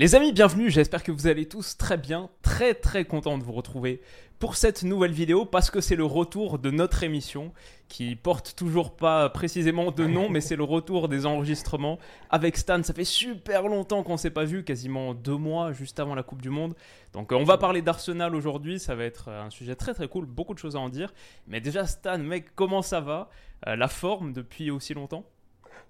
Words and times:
Les 0.00 0.14
amis, 0.14 0.32
bienvenue. 0.32 0.70
J'espère 0.70 1.02
que 1.02 1.10
vous 1.10 1.26
allez 1.26 1.46
tous 1.46 1.76
très 1.76 1.96
bien. 1.96 2.30
Très 2.42 2.72
très 2.72 3.04
content 3.04 3.36
de 3.36 3.42
vous 3.42 3.50
retrouver 3.50 4.00
pour 4.38 4.54
cette 4.54 4.84
nouvelle 4.84 5.10
vidéo 5.10 5.44
parce 5.44 5.72
que 5.72 5.80
c'est 5.80 5.96
le 5.96 6.04
retour 6.04 6.60
de 6.60 6.70
notre 6.70 7.02
émission 7.02 7.52
qui 7.88 8.14
porte 8.14 8.54
toujours 8.56 8.94
pas 8.94 9.28
précisément 9.28 9.90
de 9.90 10.06
nom, 10.06 10.28
mais 10.28 10.40
c'est 10.40 10.54
le 10.54 10.62
retour 10.62 11.08
des 11.08 11.26
enregistrements 11.26 11.98
avec 12.30 12.56
Stan. 12.56 12.80
Ça 12.84 12.94
fait 12.94 13.02
super 13.02 13.66
longtemps 13.66 14.04
qu'on 14.04 14.16
s'est 14.16 14.30
pas 14.30 14.44
vu, 14.44 14.62
quasiment 14.62 15.14
deux 15.14 15.36
mois 15.36 15.72
juste 15.72 15.98
avant 15.98 16.14
la 16.14 16.22
Coupe 16.22 16.42
du 16.42 16.50
Monde. 16.50 16.76
Donc 17.12 17.32
euh, 17.32 17.36
on 17.36 17.42
va 17.42 17.58
parler 17.58 17.82
d'Arsenal 17.82 18.36
aujourd'hui, 18.36 18.78
ça 18.78 18.94
va 18.94 19.02
être 19.02 19.28
un 19.30 19.50
sujet 19.50 19.74
très 19.74 19.94
très 19.94 20.06
cool, 20.06 20.26
beaucoup 20.26 20.54
de 20.54 20.60
choses 20.60 20.76
à 20.76 20.78
en 20.78 20.90
dire. 20.90 21.12
Mais 21.48 21.60
déjà 21.60 21.86
Stan, 21.86 22.18
mec, 22.18 22.54
comment 22.54 22.82
ça 22.82 23.00
va 23.00 23.30
Euh, 23.66 23.74
La 23.74 23.88
forme 23.88 24.32
depuis 24.32 24.70
aussi 24.70 24.94
longtemps? 24.94 25.24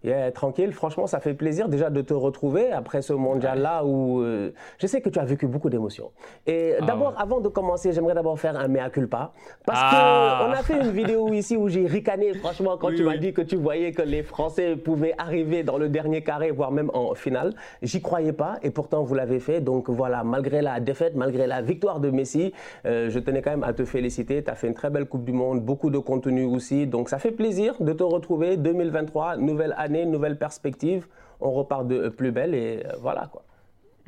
Yeah, 0.04 0.30
tranquille, 0.30 0.72
franchement, 0.72 1.08
ça 1.08 1.18
fait 1.18 1.34
plaisir 1.34 1.68
déjà 1.68 1.90
de 1.90 2.00
te 2.02 2.14
retrouver 2.14 2.70
après 2.70 3.02
ce 3.02 3.12
mondial-là 3.12 3.84
où 3.84 4.20
euh, 4.20 4.52
je 4.78 4.86
sais 4.86 5.00
que 5.00 5.08
tu 5.08 5.18
as 5.18 5.24
vécu 5.24 5.48
beaucoup 5.48 5.70
d'émotions. 5.70 6.12
Et 6.46 6.74
Ah 6.80 6.84
d'abord, 6.86 7.08
ouais. 7.10 7.14
avant 7.18 7.40
de 7.40 7.48
commencer, 7.48 7.90
j'aimerais 7.92 8.14
d'abord 8.14 8.38
faire 8.38 8.56
un 8.56 8.68
mea 8.68 8.90
culpa. 8.90 9.32
Parce 9.66 9.80
Ah. 9.82 10.44
qu'on 10.44 10.52
a 10.52 10.62
fait 10.62 10.80
une 10.80 10.92
vidéo 10.92 11.32
ici 11.32 11.56
où 11.56 11.68
j'ai 11.68 11.84
ricané, 11.86 12.32
franchement, 12.34 12.76
quand 12.78 12.88
Oui, 12.90 12.96
tu 12.96 13.02
m'as 13.02 13.12
oui. 13.14 13.18
dit 13.18 13.32
que 13.32 13.42
tu 13.42 13.56
voyais 13.56 13.90
que 13.90 14.02
les 14.02 14.22
Français 14.22 14.76
pouvaient 14.76 15.14
arriver 15.18 15.64
dans 15.64 15.78
le 15.78 15.88
dernier 15.88 16.22
carré, 16.22 16.52
voire 16.52 16.70
même 16.70 16.90
en 16.94 17.14
finale. 17.14 17.54
J'y 17.82 18.00
croyais 18.00 18.32
pas 18.32 18.58
et 18.62 18.70
pourtant 18.70 19.02
vous 19.02 19.14
l'avez 19.16 19.40
fait. 19.40 19.60
Donc 19.60 19.90
voilà, 19.90 20.22
malgré 20.22 20.62
la 20.62 20.78
défaite, 20.78 21.16
malgré 21.16 21.48
la 21.48 21.60
victoire 21.60 21.98
de 21.98 22.10
Messi, 22.10 22.52
euh, 22.86 23.10
je 23.10 23.18
tenais 23.18 23.42
quand 23.42 23.50
même 23.50 23.64
à 23.64 23.72
te 23.72 23.84
féliciter. 23.84 24.44
Tu 24.44 24.50
as 24.50 24.54
fait 24.54 24.68
une 24.68 24.74
très 24.74 24.90
belle 24.90 25.06
Coupe 25.06 25.24
du 25.24 25.32
Monde, 25.32 25.60
beaucoup 25.60 25.90
de 25.90 25.98
contenu 25.98 26.44
aussi. 26.44 26.86
Donc 26.86 27.08
ça 27.08 27.18
fait 27.18 27.32
plaisir 27.32 27.74
de 27.80 27.92
te 27.92 28.04
retrouver. 28.04 28.56
2023, 28.56 29.36
nouvelle 29.38 29.74
année, 29.76 29.87
nouvelle 29.88 30.38
perspective. 30.38 31.06
On 31.40 31.52
repart 31.52 31.86
de 31.86 32.08
plus 32.08 32.32
belle 32.32 32.54
et 32.54 32.82
euh, 32.84 32.92
voilà 33.00 33.28
quoi. 33.30 33.42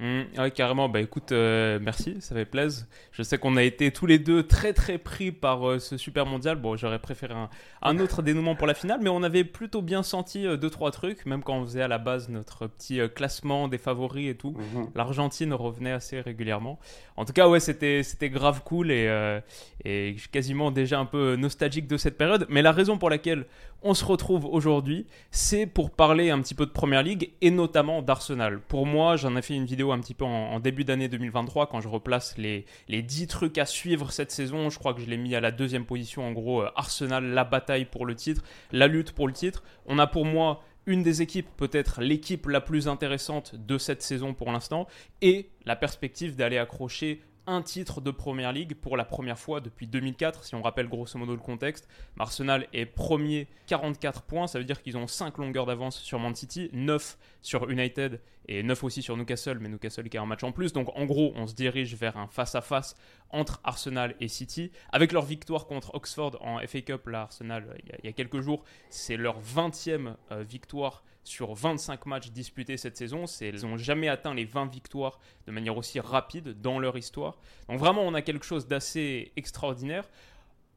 Mmh, 0.01 0.41
ouais, 0.41 0.51
carrément. 0.51 0.89
Bah 0.89 1.01
écoute, 1.03 1.31
euh, 1.33 1.79
merci, 1.81 2.17
ça 2.21 2.35
fait 2.35 2.47
plaisir. 2.47 2.87
Je 3.13 3.23
sais 3.23 3.37
qu'on 3.37 3.59
a 3.59 3.63
été 3.63 3.91
tous 3.91 4.07
les 4.07 4.19
deux 4.19 4.45
très 4.45 4.73
très 4.73 4.97
pris 4.97 5.31
par 5.31 5.69
euh, 5.69 5.79
ce 5.79 5.99
super 5.99 6.25
mondial. 6.25 6.57
Bon, 6.57 6.75
j'aurais 6.75 6.99
préféré 6.99 7.35
un, 7.35 7.51
un 7.83 7.99
autre 7.99 8.23
dénouement 8.23 8.55
pour 8.55 8.67
la 8.67 8.73
finale, 8.73 9.01
mais 9.03 9.11
on 9.11 9.23
avait 9.23 9.45
plutôt 9.45 9.83
bien 9.83 10.03
senti 10.03 10.47
euh, 10.47 10.57
deux 10.57 10.71
trois 10.71 10.91
trucs, 10.91 11.27
même 11.27 11.43
quand 11.43 11.55
on 11.55 11.67
faisait 11.67 11.83
à 11.83 11.89
la 11.89 11.99
base 11.99 12.31
notre 12.31 12.67
petit 12.67 12.99
euh, 12.99 13.09
classement 13.09 13.69
des 13.69 13.77
favoris 13.77 14.31
et 14.31 14.37
tout. 14.37 14.57
L'Argentine 14.95 15.53
revenait 15.53 15.93
assez 15.93 16.19
régulièrement. 16.23 16.79
En 17.19 17.27
tout 17.27 17.35
cas, 17.35 17.47
ouais, 17.47 17.61
c'était 17.61 18.03
c'était 18.03 18.31
grave 18.31 18.63
cool 18.65 18.91
et 18.91 19.41
et 19.85 20.13
je 20.15 20.21
suis 20.21 20.31
quasiment 20.31 20.71
déjà 20.71 20.99
un 20.99 21.05
peu 21.05 21.37
nostalgique 21.37 21.87
de 21.87 21.99
cette 21.99 22.17
période. 22.17 22.47
Mais 22.49 22.63
la 22.63 22.73
raison 22.73 22.97
pour 22.97 23.11
laquelle 23.11 23.45
on 23.83 23.95
se 23.95 24.05
retrouve 24.05 24.45
aujourd'hui, 24.47 25.07
c'est 25.31 25.67
pour 25.67 25.91
parler 25.91 26.31
un 26.31 26.41
petit 26.41 26.55
peu 26.55 26.67
de 26.67 26.71
Première 26.71 27.03
Ligue 27.03 27.33
et 27.41 27.51
notamment 27.51 28.03
d'Arsenal. 28.03 28.61
Pour 28.61 28.87
moi, 28.87 29.17
j'en 29.17 29.37
ai 29.37 29.43
fait 29.43 29.55
une 29.55 29.65
vidéo 29.65 29.90
un 29.93 30.01
petit 30.01 30.15
peu 30.15 30.25
en, 30.25 30.61
début 30.61 30.85
d'année 30.85 31.09
2023 31.09 31.69
quand 31.69 31.81
je 31.81 31.89
replace 31.89 32.37
les, 32.39 32.65
les 32.89 33.03
10 33.03 33.27
trucs 33.27 33.59
à 33.59 33.67
suivre 33.67 34.13
cette 34.13 34.31
saison. 34.31 34.71
Je 34.71 34.79
crois 34.79 34.95
que 34.95 35.01
je 35.01 35.07
l'ai 35.07 35.17
mis 35.17 35.35
à 35.35 35.41
la 35.41 35.51
deuxième 35.51 35.87
position. 35.87 36.27
En 36.27 36.33
gros, 36.33 36.63
euh, 36.63 36.71
Arsenal, 36.77 37.25
la 37.25 37.45
bataille 37.45 37.85
pour 37.85 38.07
le 38.07 38.15
titre, 38.15 38.43
la 38.73 38.87
lutte 38.87 39.13
pour 39.13 39.27
le 39.27 39.33
titre. 39.33 39.63
On 39.87 39.99
a 39.99 40.07
pour 40.07 40.25
moi 40.25 40.63
une 40.87 41.03
des 41.03 41.23
équipes, 41.23 41.49
peut-être 41.57 42.01
l'équipe 42.01 42.47
la 42.47 42.61
plus 42.61 42.89
intéressante 42.89 43.55
de 43.55 43.79
cette 43.79 44.03
saison 44.03 44.35
pour 44.35 44.51
l'instant, 44.51 44.87
et 45.23 45.51
la 45.67 45.77
perspective 45.77 46.37
d'aller 46.37 46.59
accrocher 46.59 47.23
un 47.51 47.63
titre 47.63 48.01
de 48.01 48.11
Première 48.11 48.53
Ligue 48.53 48.75
pour 48.75 48.97
la 48.97 49.05
première 49.05 49.39
fois 49.39 49.61
depuis 49.61 49.87
2004. 49.87 50.45
Si 50.45 50.55
on 50.55 50.63
rappelle 50.63 50.89
grosso 50.89 51.19
modo 51.19 51.33
le 51.35 51.41
contexte, 51.41 51.89
Arsenal 52.19 52.67
est 52.73 52.87
premier 52.87 53.49
44 53.67 54.23
points, 54.23 54.47
ça 54.47 54.59
veut 54.59 54.65
dire 54.65 54.83
qu'ils 54.83 54.97
ont 54.97 55.07
5 55.07 55.39
longueurs 55.39 55.67
d'avance 55.67 55.99
sur 55.99 56.19
Man 56.19 56.35
City, 56.35 56.71
9 56.73 57.19
sur 57.43 57.69
United 57.69 58.21
et 58.47 58.63
9 58.63 58.83
aussi 58.85 59.03
sur 59.03 59.17
Newcastle, 59.17 59.59
mais 59.61 59.69
Newcastle 59.69 60.09
qui 60.09 60.17
a 60.19 60.23
un 60.23 60.27
match 60.27 60.43
en 60.45 60.53
plus. 60.53 60.73
Donc 60.73 60.89
en 60.97 61.05
gros, 61.05 61.33
on 61.37 61.47
se 61.47 61.55
dirige 61.55 61.95
vers 61.95 62.17
un 62.17 62.27
face-à-face 62.29 62.95
entre 63.31 63.61
Arsenal 63.65 64.15
et 64.21 64.29
City. 64.29 64.71
Avec 64.93 65.13
leur 65.13 65.25
victoire 65.25 65.67
contre 65.67 65.95
Oxford 65.95 66.37
en 66.41 66.59
FA 66.67 66.81
Cup, 66.83 67.07
là, 67.09 67.23
Arsenal, 67.23 67.77
il 67.85 67.89
y 67.91 67.93
a- 67.93 67.99
il 68.03 68.07
y, 68.07 68.09
a 68.09 68.13
quelques 68.13 68.41
jours, 68.41 68.65
c'est 68.89 69.17
leur 69.17 69.41
20e 69.41 70.17
euh, 70.33 70.43
victoire 70.43 71.03
sur 71.25 71.55
25 71.55 72.07
matchs 72.07 72.31
disputés 72.31 72.77
cette 72.77 72.97
saison. 72.97 73.25
Ils 73.41 73.67
n'ont 73.67 73.77
jamais 73.77 74.09
atteint 74.09 74.35
les 74.35 74.45
20 74.45 74.67
victoires 74.67 75.19
de 75.47 75.53
manière 75.53 75.77
aussi 75.77 76.01
rapide 76.01 76.61
dans 76.61 76.79
leur 76.79 76.97
histoire. 76.97 77.39
Donc 77.69 77.79
vraiment, 77.79 78.03
on 78.03 78.15
a 78.15 78.23
quelque 78.23 78.45
chose 78.45 78.67
d'assez 78.67 79.33
extraordinaire. 79.37 80.09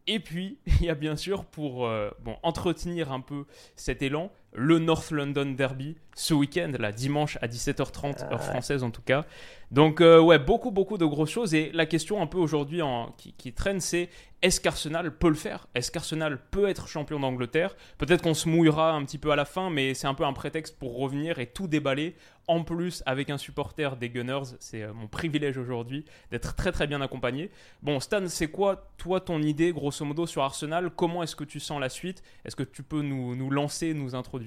Et 0.08 0.20
puis, 0.20 0.58
il 0.68 0.84
y 0.84 0.90
a 0.90 0.96
bien 0.96 1.16
sûr, 1.16 1.46
pour 1.46 1.86
euh, 1.86 2.12
bon, 2.22 2.38
entretenir 2.44 3.12
un 3.12 3.22
peu 3.22 3.46
cet 3.76 4.02
élan, 4.02 4.32
le 4.54 4.80
North 4.80 5.12
London 5.12 5.52
Derby 5.52 5.96
ce 6.16 6.34
week-end, 6.34 6.72
là, 6.80 6.92
dimanche 6.92 7.38
à 7.42 7.48
17h30, 7.48 8.32
heure 8.32 8.44
française 8.44 8.84
en 8.84 8.92
tout 8.92 9.02
cas. 9.02 9.26
Donc, 9.72 10.02
euh, 10.02 10.20
ouais, 10.20 10.38
beaucoup, 10.38 10.70
beaucoup 10.70 11.00
de 11.00 11.06
grosses 11.06 11.32
choses. 11.32 11.56
Et 11.56 11.72
la 11.74 11.88
question 11.88 12.22
un 12.22 12.28
peu 12.28 12.38
aujourd'hui 12.38 12.82
qui 13.18 13.54
traîne, 13.54 13.80
c'est 13.80 14.10
est-ce 14.44 14.60
qu'Arsenal 14.60 15.10
peut 15.10 15.30
le 15.30 15.36
faire? 15.36 15.68
Est-ce 15.74 15.90
qu'Arsenal 15.90 16.38
peut 16.52 16.68
être 16.68 16.90
champion 16.90 17.18
d'Angleterre? 17.18 17.78
Peut-être 17.98 18.22
qu'on 18.22 18.34
se 18.34 18.50
mouillera 18.50 18.92
un 18.92 19.06
petit 19.06 19.18
peu 19.18 19.32
à 19.32 19.38
la 19.38 19.46
fin, 19.46 19.70
mais 19.70 19.94
c'est 19.94 20.06
un 20.06 20.14
peu 20.14 20.26
un 20.26 20.34
prétexte 20.34 20.78
pour 20.78 20.98
revenir 20.98 21.40
et 21.40 21.48
tout 21.48 21.68
déballer. 21.68 22.16
En 22.50 22.66
plus, 22.66 23.04
avec 23.06 23.30
un 23.30 23.38
supporter 23.38 23.96
des 23.96 24.10
Gunners, 24.10 24.58
c'est 24.60 24.84
euh, 24.84 24.94
mon 24.94 25.08
privilège 25.08 25.58
aujourd'hui 25.58 26.04
d'être 26.30 26.56
très 26.56 26.74
très 26.74 26.88
bien 26.88 27.00
accompagné. 27.00 27.52
Bon, 27.82 28.02
Stan, 28.02 28.28
c'est 28.28 28.50
quoi, 28.50 28.92
toi, 28.98 29.22
ton 29.22 29.42
idée, 29.42 29.72
grosso 29.72 30.04
modo, 30.04 30.28
sur 30.28 30.44
Arsenal? 30.44 30.90
Comment 30.90 31.24
est-ce 31.24 31.38
que 31.38 31.46
tu 31.46 31.62
sens 31.62 31.80
la 31.80 31.88
suite? 31.88 32.22
Est-ce 32.44 32.58
que 32.58 32.64
tu 32.64 32.84
peux 32.84 33.02
nous, 33.02 33.38
nous 33.38 33.50
lancer, 33.50 33.94
nous 33.94 34.14
introduire 34.14 34.43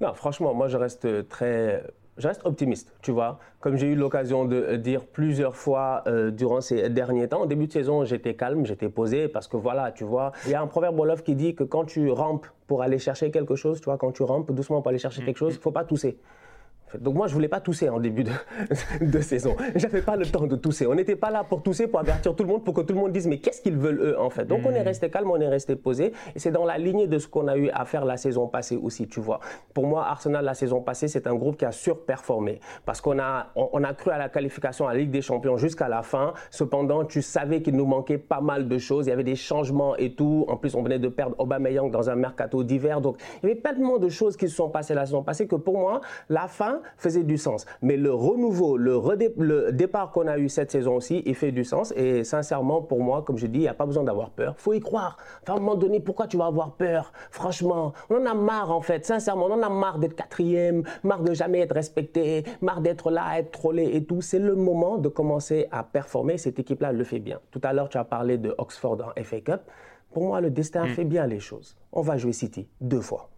Non, 0.00 0.14
franchement, 0.14 0.54
moi 0.54 0.68
je 0.68 0.76
reste 0.76 1.28
très. 1.28 1.82
Je 2.16 2.26
reste 2.26 2.44
optimiste, 2.44 2.92
tu 3.00 3.12
vois. 3.12 3.38
Comme 3.60 3.76
j'ai 3.76 3.86
eu 3.86 3.94
l'occasion 3.94 4.44
de 4.44 4.56
euh, 4.56 4.76
dire 4.76 5.06
plusieurs 5.06 5.54
fois 5.54 6.02
euh, 6.08 6.32
durant 6.32 6.60
ces 6.60 6.90
derniers 6.90 7.28
temps, 7.28 7.42
au 7.42 7.46
début 7.46 7.68
de 7.68 7.72
saison, 7.72 8.04
j'étais 8.04 8.34
calme, 8.34 8.66
j'étais 8.66 8.88
posé 8.88 9.28
parce 9.28 9.46
que 9.46 9.56
voilà, 9.56 9.92
tu 9.92 10.02
vois, 10.02 10.32
il 10.44 10.50
y 10.50 10.54
a 10.54 10.60
un 10.60 10.66
proverbe 10.66 10.98
wolof 10.98 11.22
qui 11.22 11.36
dit 11.36 11.54
que 11.54 11.62
quand 11.62 11.84
tu 11.84 12.10
rampes 12.10 12.48
pour 12.66 12.82
aller 12.82 12.98
chercher 12.98 13.30
quelque 13.30 13.54
chose, 13.54 13.80
tu 13.80 13.84
vois, 13.84 13.98
quand 13.98 14.10
tu 14.10 14.24
rampes 14.24 14.50
doucement 14.50 14.82
pour 14.82 14.88
aller 14.88 14.98
chercher 14.98 15.24
quelque 15.24 15.38
chose, 15.38 15.54
il 15.54 15.60
faut 15.60 15.70
pas 15.70 15.84
tousser. 15.84 16.18
Donc 16.98 17.14
moi, 17.14 17.26
je 17.26 17.34
voulais 17.34 17.48
pas 17.48 17.60
tousser 17.60 17.88
en 17.88 17.98
début 17.98 18.24
de, 18.24 18.32
de 19.00 19.20
saison. 19.20 19.56
J'avais 19.74 20.02
pas 20.02 20.16
le 20.16 20.26
temps 20.26 20.46
de 20.46 20.56
tousser. 20.56 20.86
On 20.86 20.94
n'était 20.94 21.16
pas 21.16 21.30
là 21.30 21.44
pour 21.44 21.62
tousser, 21.62 21.86
pour 21.86 22.00
avertir 22.00 22.34
tout 22.34 22.44
le 22.44 22.48
monde, 22.48 22.64
pour 22.64 22.74
que 22.74 22.80
tout 22.80 22.94
le 22.94 23.00
monde 23.00 23.12
dise 23.12 23.26
mais 23.26 23.38
qu'est-ce 23.38 23.62
qu'ils 23.62 23.76
veulent 23.76 24.00
eux 24.00 24.20
en 24.20 24.30
fait? 24.30 24.44
Donc 24.44 24.60
on 24.64 24.70
est 24.70 24.82
resté 24.82 25.10
calme, 25.10 25.30
on 25.30 25.40
est 25.40 25.48
resté 25.48 25.76
posé. 25.76 26.12
Et 26.34 26.38
c'est 26.38 26.50
dans 26.50 26.64
la 26.64 26.78
lignée 26.78 27.06
de 27.06 27.18
ce 27.18 27.28
qu'on 27.28 27.48
a 27.48 27.56
eu 27.56 27.70
à 27.70 27.84
faire 27.84 28.04
la 28.04 28.16
saison 28.16 28.46
passée 28.46 28.76
aussi, 28.76 29.08
tu 29.08 29.20
vois. 29.20 29.40
Pour 29.74 29.86
moi, 29.86 30.06
Arsenal 30.06 30.44
la 30.44 30.54
saison 30.54 30.80
passée, 30.80 31.08
c'est 31.08 31.26
un 31.26 31.34
groupe 31.34 31.56
qui 31.56 31.64
a 31.64 31.72
surperformé 31.72 32.60
parce 32.84 33.00
qu'on 33.00 33.18
a 33.18 33.48
on, 33.56 33.68
on 33.72 33.84
a 33.84 33.94
cru 33.94 34.10
à 34.10 34.18
la 34.18 34.28
qualification 34.28 34.86
à 34.86 34.92
la 34.92 35.00
Ligue 35.00 35.10
des 35.10 35.22
Champions 35.22 35.56
jusqu'à 35.56 35.88
la 35.88 36.02
fin. 36.02 36.32
Cependant, 36.50 37.04
tu 37.04 37.22
savais 37.22 37.62
qu'il 37.62 37.76
nous 37.76 37.86
manquait 37.86 38.18
pas 38.18 38.40
mal 38.40 38.68
de 38.68 38.78
choses. 38.78 39.06
Il 39.06 39.10
y 39.10 39.12
avait 39.12 39.24
des 39.24 39.36
changements 39.36 39.96
et 39.96 40.14
tout. 40.14 40.44
En 40.48 40.56
plus, 40.56 40.74
on 40.74 40.82
venait 40.82 40.98
de 40.98 41.08
perdre 41.08 41.34
Aubameyang 41.38 41.90
dans 41.90 42.10
un 42.10 42.14
mercato 42.16 42.62
d'hiver. 42.64 43.00
Donc 43.00 43.16
il 43.42 43.48
y 43.48 43.52
avait 43.52 43.60
tellement 43.60 43.98
de 43.98 44.08
choses 44.08 44.36
qui 44.36 44.48
se 44.48 44.56
sont 44.56 44.68
passées 44.68 44.94
la 44.94 45.06
saison 45.06 45.22
passée 45.22 45.46
que 45.46 45.56
pour 45.56 45.78
moi, 45.78 46.00
la 46.28 46.48
fin 46.48 46.77
faisait 46.96 47.24
du 47.24 47.38
sens. 47.38 47.66
Mais 47.82 47.96
le 47.96 48.12
renouveau, 48.12 48.76
le, 48.76 48.96
redé- 48.96 49.32
le 49.36 49.72
départ 49.72 50.10
qu'on 50.12 50.26
a 50.26 50.38
eu 50.38 50.48
cette 50.48 50.70
saison 50.70 50.96
aussi, 50.96 51.22
il 51.26 51.34
fait 51.34 51.52
du 51.52 51.64
sens. 51.64 51.92
Et 51.96 52.24
sincèrement, 52.24 52.82
pour 52.82 53.00
moi, 53.00 53.22
comme 53.22 53.38
je 53.38 53.46
dis, 53.46 53.58
il 53.58 53.62
n'y 53.62 53.68
a 53.68 53.74
pas 53.74 53.86
besoin 53.86 54.04
d'avoir 54.04 54.30
peur. 54.30 54.54
faut 54.58 54.72
y 54.72 54.80
croire. 54.80 55.16
Enfin, 55.42 55.54
à 55.54 55.56
un 55.56 55.60
moment 55.60 55.74
donné, 55.76 56.00
pourquoi 56.00 56.26
tu 56.26 56.36
vas 56.36 56.46
avoir 56.46 56.72
peur? 56.72 57.12
Franchement, 57.30 57.92
on 58.10 58.16
en 58.16 58.26
a 58.26 58.34
marre 58.34 58.70
en 58.70 58.80
fait. 58.80 59.04
Sincèrement, 59.06 59.46
on 59.46 59.52
en 59.52 59.62
a 59.62 59.68
marre 59.68 59.98
d'être 59.98 60.14
quatrième, 60.14 60.82
marre 61.04 61.22
de 61.22 61.34
jamais 61.34 61.60
être 61.60 61.74
respecté, 61.74 62.44
marre 62.60 62.80
d'être 62.80 63.10
là, 63.10 63.38
être 63.38 63.50
trollé 63.50 63.84
et 63.96 64.04
tout. 64.04 64.20
C'est 64.20 64.38
le 64.38 64.54
moment 64.54 64.98
de 64.98 65.08
commencer 65.08 65.66
à 65.70 65.82
performer. 65.82 66.38
Cette 66.38 66.58
équipe-là 66.58 66.92
le 66.92 67.04
fait 67.04 67.18
bien. 67.20 67.38
Tout 67.50 67.60
à 67.64 67.72
l'heure, 67.72 67.88
tu 67.88 67.98
as 67.98 68.04
parlé 68.04 68.38
de 68.38 68.54
Oxford 68.58 68.98
en 69.16 69.22
FA 69.22 69.40
Cup. 69.40 69.60
Pour 70.12 70.24
moi, 70.24 70.40
le 70.40 70.50
destin 70.50 70.86
fait 70.86 71.04
bien 71.04 71.26
les 71.26 71.38
choses. 71.40 71.76
On 71.92 72.00
va 72.00 72.16
jouer 72.16 72.32
City 72.32 72.66
deux 72.80 73.00
fois. 73.02 73.28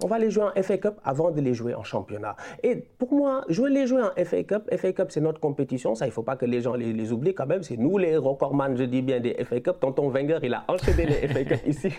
On 0.00 0.06
va 0.06 0.20
les 0.20 0.30
jouer 0.30 0.44
en 0.44 0.62
FA 0.62 0.78
Cup 0.78 0.94
avant 1.02 1.32
de 1.32 1.40
les 1.40 1.54
jouer 1.54 1.74
en 1.74 1.82
championnat. 1.82 2.36
Et 2.62 2.76
pour 2.76 3.12
moi, 3.12 3.42
jouer 3.48 3.68
les 3.68 3.88
jouer 3.88 4.00
en 4.00 4.24
FA 4.24 4.44
Cup, 4.44 4.62
FA 4.76 4.92
Cup 4.92 5.08
c'est 5.10 5.20
notre 5.20 5.40
compétition, 5.40 5.96
ça 5.96 6.06
il 6.06 6.10
ne 6.10 6.12
faut 6.12 6.22
pas 6.22 6.36
que 6.36 6.46
les 6.46 6.60
gens 6.60 6.74
les, 6.74 7.12
oublient 7.12 7.34
quand 7.34 7.46
même. 7.46 7.64
C'est 7.64 7.76
nous 7.76 7.98
les 7.98 8.16
recordman, 8.16 8.76
je 8.76 8.84
dis 8.84 9.02
bien 9.02 9.18
des 9.18 9.34
FA 9.42 9.58
Cup. 9.58 9.80
Tonton 9.80 10.08
Wenger, 10.08 10.38
il 10.44 10.54
a 10.54 10.62
enchaîné 10.68 11.04
les 11.04 11.26
FA 11.26 11.44
Cup 11.44 11.60
ici 11.66 11.92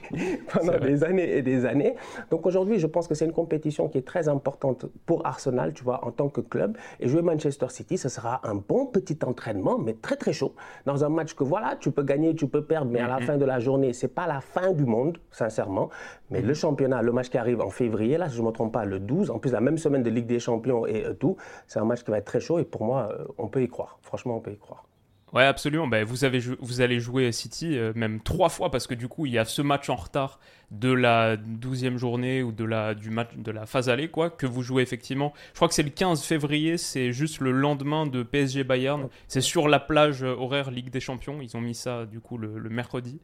pendant 0.54 0.80
des 0.80 1.04
années 1.04 1.38
et 1.38 1.42
des 1.42 1.66
années. 1.66 1.96
Donc 2.32 2.46
aujourd'hui, 2.46 2.80
je 2.80 2.88
pense 2.88 3.06
que 3.06 3.16
c'est 3.16 3.26
une 3.26 3.34
compétition 3.34 3.90
qui 3.90 3.98
est 3.98 4.08
très 4.08 4.30
importante 4.30 4.86
pour 5.06 5.26
Arsenal, 5.26 5.74
tu 5.74 5.84
vois, 5.84 6.06
en 6.06 6.12
tant 6.12 6.30
que 6.30 6.40
club. 6.40 6.78
Et 7.02 7.10
jouer 7.10 7.22
Manchester 7.22 7.68
City, 7.68 7.98
ce 7.98 8.08
sera 8.08 8.40
un 8.48 8.56
bon 8.56 8.86
petit 8.86 9.20
entraînement, 9.26 9.78
mais 9.78 9.94
très 9.94 10.16
très 10.16 10.32
chaud. 10.32 10.56
Dans 10.86 11.04
un 11.04 11.10
match 11.10 11.34
que 11.34 11.44
voilà, 11.44 11.76
tu 11.78 11.92
peux 11.92 12.04
gagner, 12.04 12.34
tu 12.34 12.48
peux 12.48 12.64
perdre, 12.64 12.90
mais 12.90 13.02
à 13.02 13.10
la 13.10 13.20
fin 13.20 13.36
de 13.36 13.44
la 13.44 13.60
journée, 13.60 13.92
c'est 13.92 14.08
pas 14.08 14.26
la 14.26 14.40
fin 14.40 14.72
du 14.72 14.86
monde, 14.86 15.18
sincèrement. 15.32 15.90
Mais 16.30 16.42
le 16.42 16.54
championnat, 16.54 17.02
le 17.02 17.12
match 17.12 17.30
qui 17.30 17.38
arrive 17.38 17.60
en 17.60 17.70
février, 17.70 17.89
là, 18.18 18.30
si 18.30 18.36
je 18.36 18.42
ne 18.42 18.48
me 18.48 18.52
trompe 18.52 18.74
pas, 18.74 18.86
le 18.86 19.00
12, 19.00 19.32
en 19.32 19.40
plus 19.40 19.52
la 19.52 19.62
même 19.62 19.78
semaine 19.78 20.04
de 20.04 20.10
Ligue 20.10 20.28
des 20.28 20.40
Champions 20.40 20.86
et 20.86 21.06
euh, 21.06 21.14
tout, 21.14 21.38
c'est 21.68 21.80
un 21.80 21.86
match 21.86 22.04
qui 22.04 22.12
va 22.12 22.18
être 22.18 22.26
très 22.26 22.40
chaud 22.40 22.60
et 22.60 22.66
pour 22.66 22.84
moi, 22.84 23.10
euh, 23.12 23.26
on 23.38 23.48
peut 23.48 23.62
y 23.62 23.68
croire. 23.68 24.00
Franchement, 24.02 24.38
on 24.38 24.42
peut 24.42 24.52
y 24.52 24.58
croire. 24.58 24.86
Ouais, 25.32 25.44
absolument. 25.44 25.86
Ben, 25.86 26.04
vous, 26.04 26.24
avez, 26.24 26.40
vous 26.40 26.82
allez 26.82 27.00
jouer 27.00 27.32
City 27.32 27.78
euh, 27.78 27.94
même 27.96 28.20
trois 28.20 28.50
fois 28.50 28.72
parce 28.72 28.88
que 28.88 28.96
du 28.96 29.08
coup, 29.08 29.28
il 29.28 29.34
y 29.34 29.38
a 29.38 29.46
ce 29.46 29.62
match 29.62 29.88
en 29.90 29.96
retard 29.96 30.40
de 30.72 30.92
la 30.92 31.38
12e 31.38 31.98
journée 31.98 32.42
ou 32.42 32.52
de 32.52 32.64
la, 32.64 32.96
du 32.96 33.12
match, 33.12 33.30
de 33.38 33.52
la 33.52 33.68
phase 33.68 33.90
aller 33.90 34.10
quoi, 34.10 34.32
que 34.32 34.48
vous 34.48 34.64
jouez 34.64 34.82
effectivement. 34.82 35.34
Je 35.50 35.58
crois 35.58 35.68
que 35.68 35.76
c'est 35.76 35.84
le 35.84 35.92
15 35.92 36.24
février, 36.24 36.78
c'est 36.78 37.12
juste 37.12 37.42
le 37.42 37.52
lendemain 37.52 38.08
de 38.08 38.24
PSG 38.24 38.64
Bayern. 38.64 39.08
C'est 39.28 39.42
sur 39.42 39.68
la 39.68 39.80
plage 39.80 40.24
horaire 40.24 40.72
Ligue 40.72 40.90
des 40.90 41.00
Champions. 41.00 41.42
Ils 41.42 41.56
ont 41.56 41.62
mis 41.62 41.76
ça 41.76 42.08
du 42.08 42.20
coup 42.20 42.40
le 42.40 42.70
mercredi. 42.70 43.20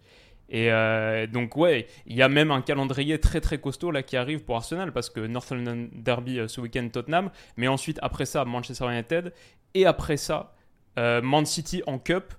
Et 0.49 0.71
euh, 0.71 1.27
donc 1.27 1.57
ouais, 1.57 1.87
il 2.05 2.15
y 2.15 2.21
a 2.21 2.29
même 2.29 2.51
un 2.51 2.61
calendrier 2.61 3.19
très 3.19 3.41
très 3.41 3.57
costaud 3.57 3.91
là 3.91 4.03
qui 4.03 4.15
arrive 4.15 4.43
pour 4.43 4.55
Arsenal 4.55 4.91
parce 4.91 5.09
que 5.09 5.19
North 5.19 5.49
London 5.51 5.89
Derby 5.91 6.39
euh, 6.39 6.47
ce 6.47 6.61
week-end 6.61 6.87
Tottenham, 6.89 7.31
mais 7.57 7.67
ensuite 7.67 7.97
après 8.01 8.25
ça 8.25 8.45
Manchester 8.45 8.85
United 8.85 9.33
et 9.73 9.85
après 9.85 10.17
ça 10.17 10.53
euh, 10.99 11.21
Man 11.21 11.45
City 11.45 11.81
en 11.87 11.97
Cup 11.97 12.33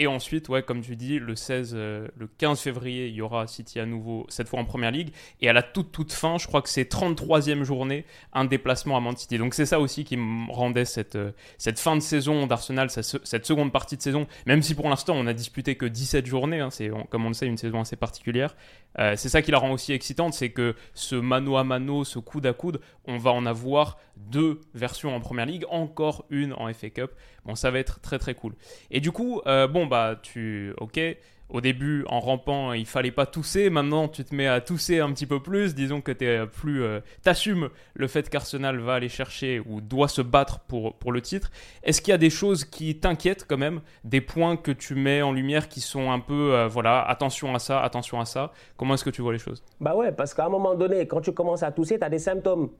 et 0.00 0.06
ensuite, 0.06 0.48
ouais, 0.48 0.62
comme 0.62 0.80
tu 0.80 0.96
dis, 0.96 1.18
le 1.18 1.36
16, 1.36 1.72
euh, 1.74 2.08
le 2.16 2.26
15 2.26 2.58
février, 2.58 3.08
il 3.08 3.14
y 3.14 3.20
aura 3.20 3.46
City 3.46 3.78
à 3.80 3.84
nouveau, 3.84 4.24
cette 4.30 4.48
fois 4.48 4.58
en 4.58 4.64
première 4.64 4.90
ligue. 4.90 5.10
Et 5.42 5.48
à 5.50 5.52
la 5.52 5.62
toute, 5.62 5.92
toute 5.92 6.14
fin, 6.14 6.38
je 6.38 6.46
crois 6.46 6.62
que 6.62 6.70
c'est 6.70 6.90
33e 6.90 7.64
journée, 7.64 8.06
un 8.32 8.46
déplacement 8.46 8.96
à 8.96 9.00
Man 9.00 9.14
City. 9.14 9.36
Donc 9.36 9.52
c'est 9.52 9.66
ça 9.66 9.78
aussi 9.78 10.04
qui 10.04 10.16
me 10.16 10.50
rendait 10.50 10.86
cette, 10.86 11.16
euh, 11.16 11.32
fin 11.76 11.96
de 11.96 12.00
saison 12.00 12.46
d'Arsenal, 12.46 12.88
cette 12.88 13.44
seconde 13.44 13.72
partie 13.72 13.98
de 13.98 14.00
saison, 14.00 14.26
même 14.46 14.62
si 14.62 14.74
pour 14.74 14.88
l'instant 14.88 15.16
on 15.16 15.26
a 15.26 15.34
disputé 15.34 15.74
que 15.74 15.84
17 15.84 16.24
journées, 16.24 16.60
hein, 16.60 16.70
c'est 16.70 16.90
comme 17.10 17.26
on 17.26 17.28
le 17.28 17.34
sait 17.34 17.46
une 17.46 17.58
saison 17.58 17.82
assez 17.82 17.96
particulière. 17.96 18.56
Euh, 18.98 19.14
c'est 19.16 19.28
ça 19.28 19.42
qui 19.42 19.50
la 19.50 19.58
rend 19.58 19.70
aussi 19.72 19.92
excitante, 19.92 20.34
c'est 20.34 20.50
que 20.50 20.74
ce 20.94 21.14
mano 21.14 21.56
à 21.56 21.64
mano, 21.64 22.04
ce 22.04 22.18
coude 22.18 22.46
à 22.46 22.52
coude, 22.52 22.80
on 23.06 23.18
va 23.18 23.30
en 23.30 23.46
avoir 23.46 23.98
deux 24.16 24.60
versions 24.74 25.14
en 25.14 25.20
première 25.20 25.46
ligue, 25.46 25.64
encore 25.70 26.24
une 26.30 26.52
en 26.54 26.72
FA 26.72 26.90
Cup. 26.90 27.12
Bon, 27.44 27.54
ça 27.54 27.70
va 27.70 27.78
être 27.78 28.00
très 28.00 28.18
très 28.18 28.34
cool. 28.34 28.54
Et 28.90 29.00
du 29.00 29.12
coup, 29.12 29.40
euh, 29.46 29.66
bon 29.68 29.86
bah 29.86 30.18
tu, 30.22 30.74
ok, 30.78 31.00
au 31.50 31.60
début, 31.60 32.04
en 32.08 32.20
rampant, 32.20 32.72
il 32.72 32.86
fallait 32.86 33.10
pas 33.10 33.26
tousser. 33.26 33.70
Maintenant, 33.70 34.08
tu 34.08 34.24
te 34.24 34.34
mets 34.34 34.46
à 34.46 34.60
tousser 34.60 35.00
un 35.00 35.12
petit 35.12 35.26
peu 35.26 35.40
plus. 35.40 35.74
Disons 35.74 36.00
que 36.00 36.12
tu 36.12 36.26
plus, 36.52 36.82
euh, 36.82 37.00
t'assumes 37.22 37.68
le 37.94 38.06
fait 38.06 38.28
qu'Arsenal 38.30 38.78
va 38.78 38.94
aller 38.94 39.08
chercher 39.08 39.60
ou 39.66 39.80
doit 39.80 40.08
se 40.08 40.22
battre 40.22 40.60
pour, 40.60 40.94
pour 40.96 41.12
le 41.12 41.20
titre. 41.20 41.50
Est-ce 41.82 42.00
qu'il 42.00 42.12
y 42.12 42.14
a 42.14 42.18
des 42.18 42.30
choses 42.30 42.64
qui 42.64 42.98
t'inquiètent 42.98 43.46
quand 43.48 43.58
même, 43.58 43.80
des 44.04 44.20
points 44.20 44.56
que 44.56 44.70
tu 44.70 44.94
mets 44.94 45.22
en 45.22 45.32
lumière 45.32 45.68
qui 45.68 45.80
sont 45.80 46.10
un 46.10 46.20
peu, 46.20 46.54
euh, 46.54 46.68
voilà, 46.68 47.02
attention 47.02 47.54
à 47.54 47.58
ça, 47.58 47.80
attention 47.82 48.20
à 48.20 48.24
ça. 48.24 48.52
Comment 48.76 48.94
est-ce 48.94 49.04
que 49.04 49.10
tu 49.10 49.22
vois 49.22 49.32
les 49.32 49.38
choses? 49.38 49.62
Bah 49.80 49.94
ouais, 49.94 50.12
parce 50.12 50.34
qu'à 50.34 50.46
un 50.46 50.50
moment 50.50 50.74
donné, 50.74 51.06
quand 51.06 51.20
tu 51.20 51.32
commences 51.32 51.62
à 51.62 51.72
tousser, 51.72 51.98
tu 51.98 52.04
as 52.04 52.10
des 52.10 52.18
symptômes. 52.18 52.70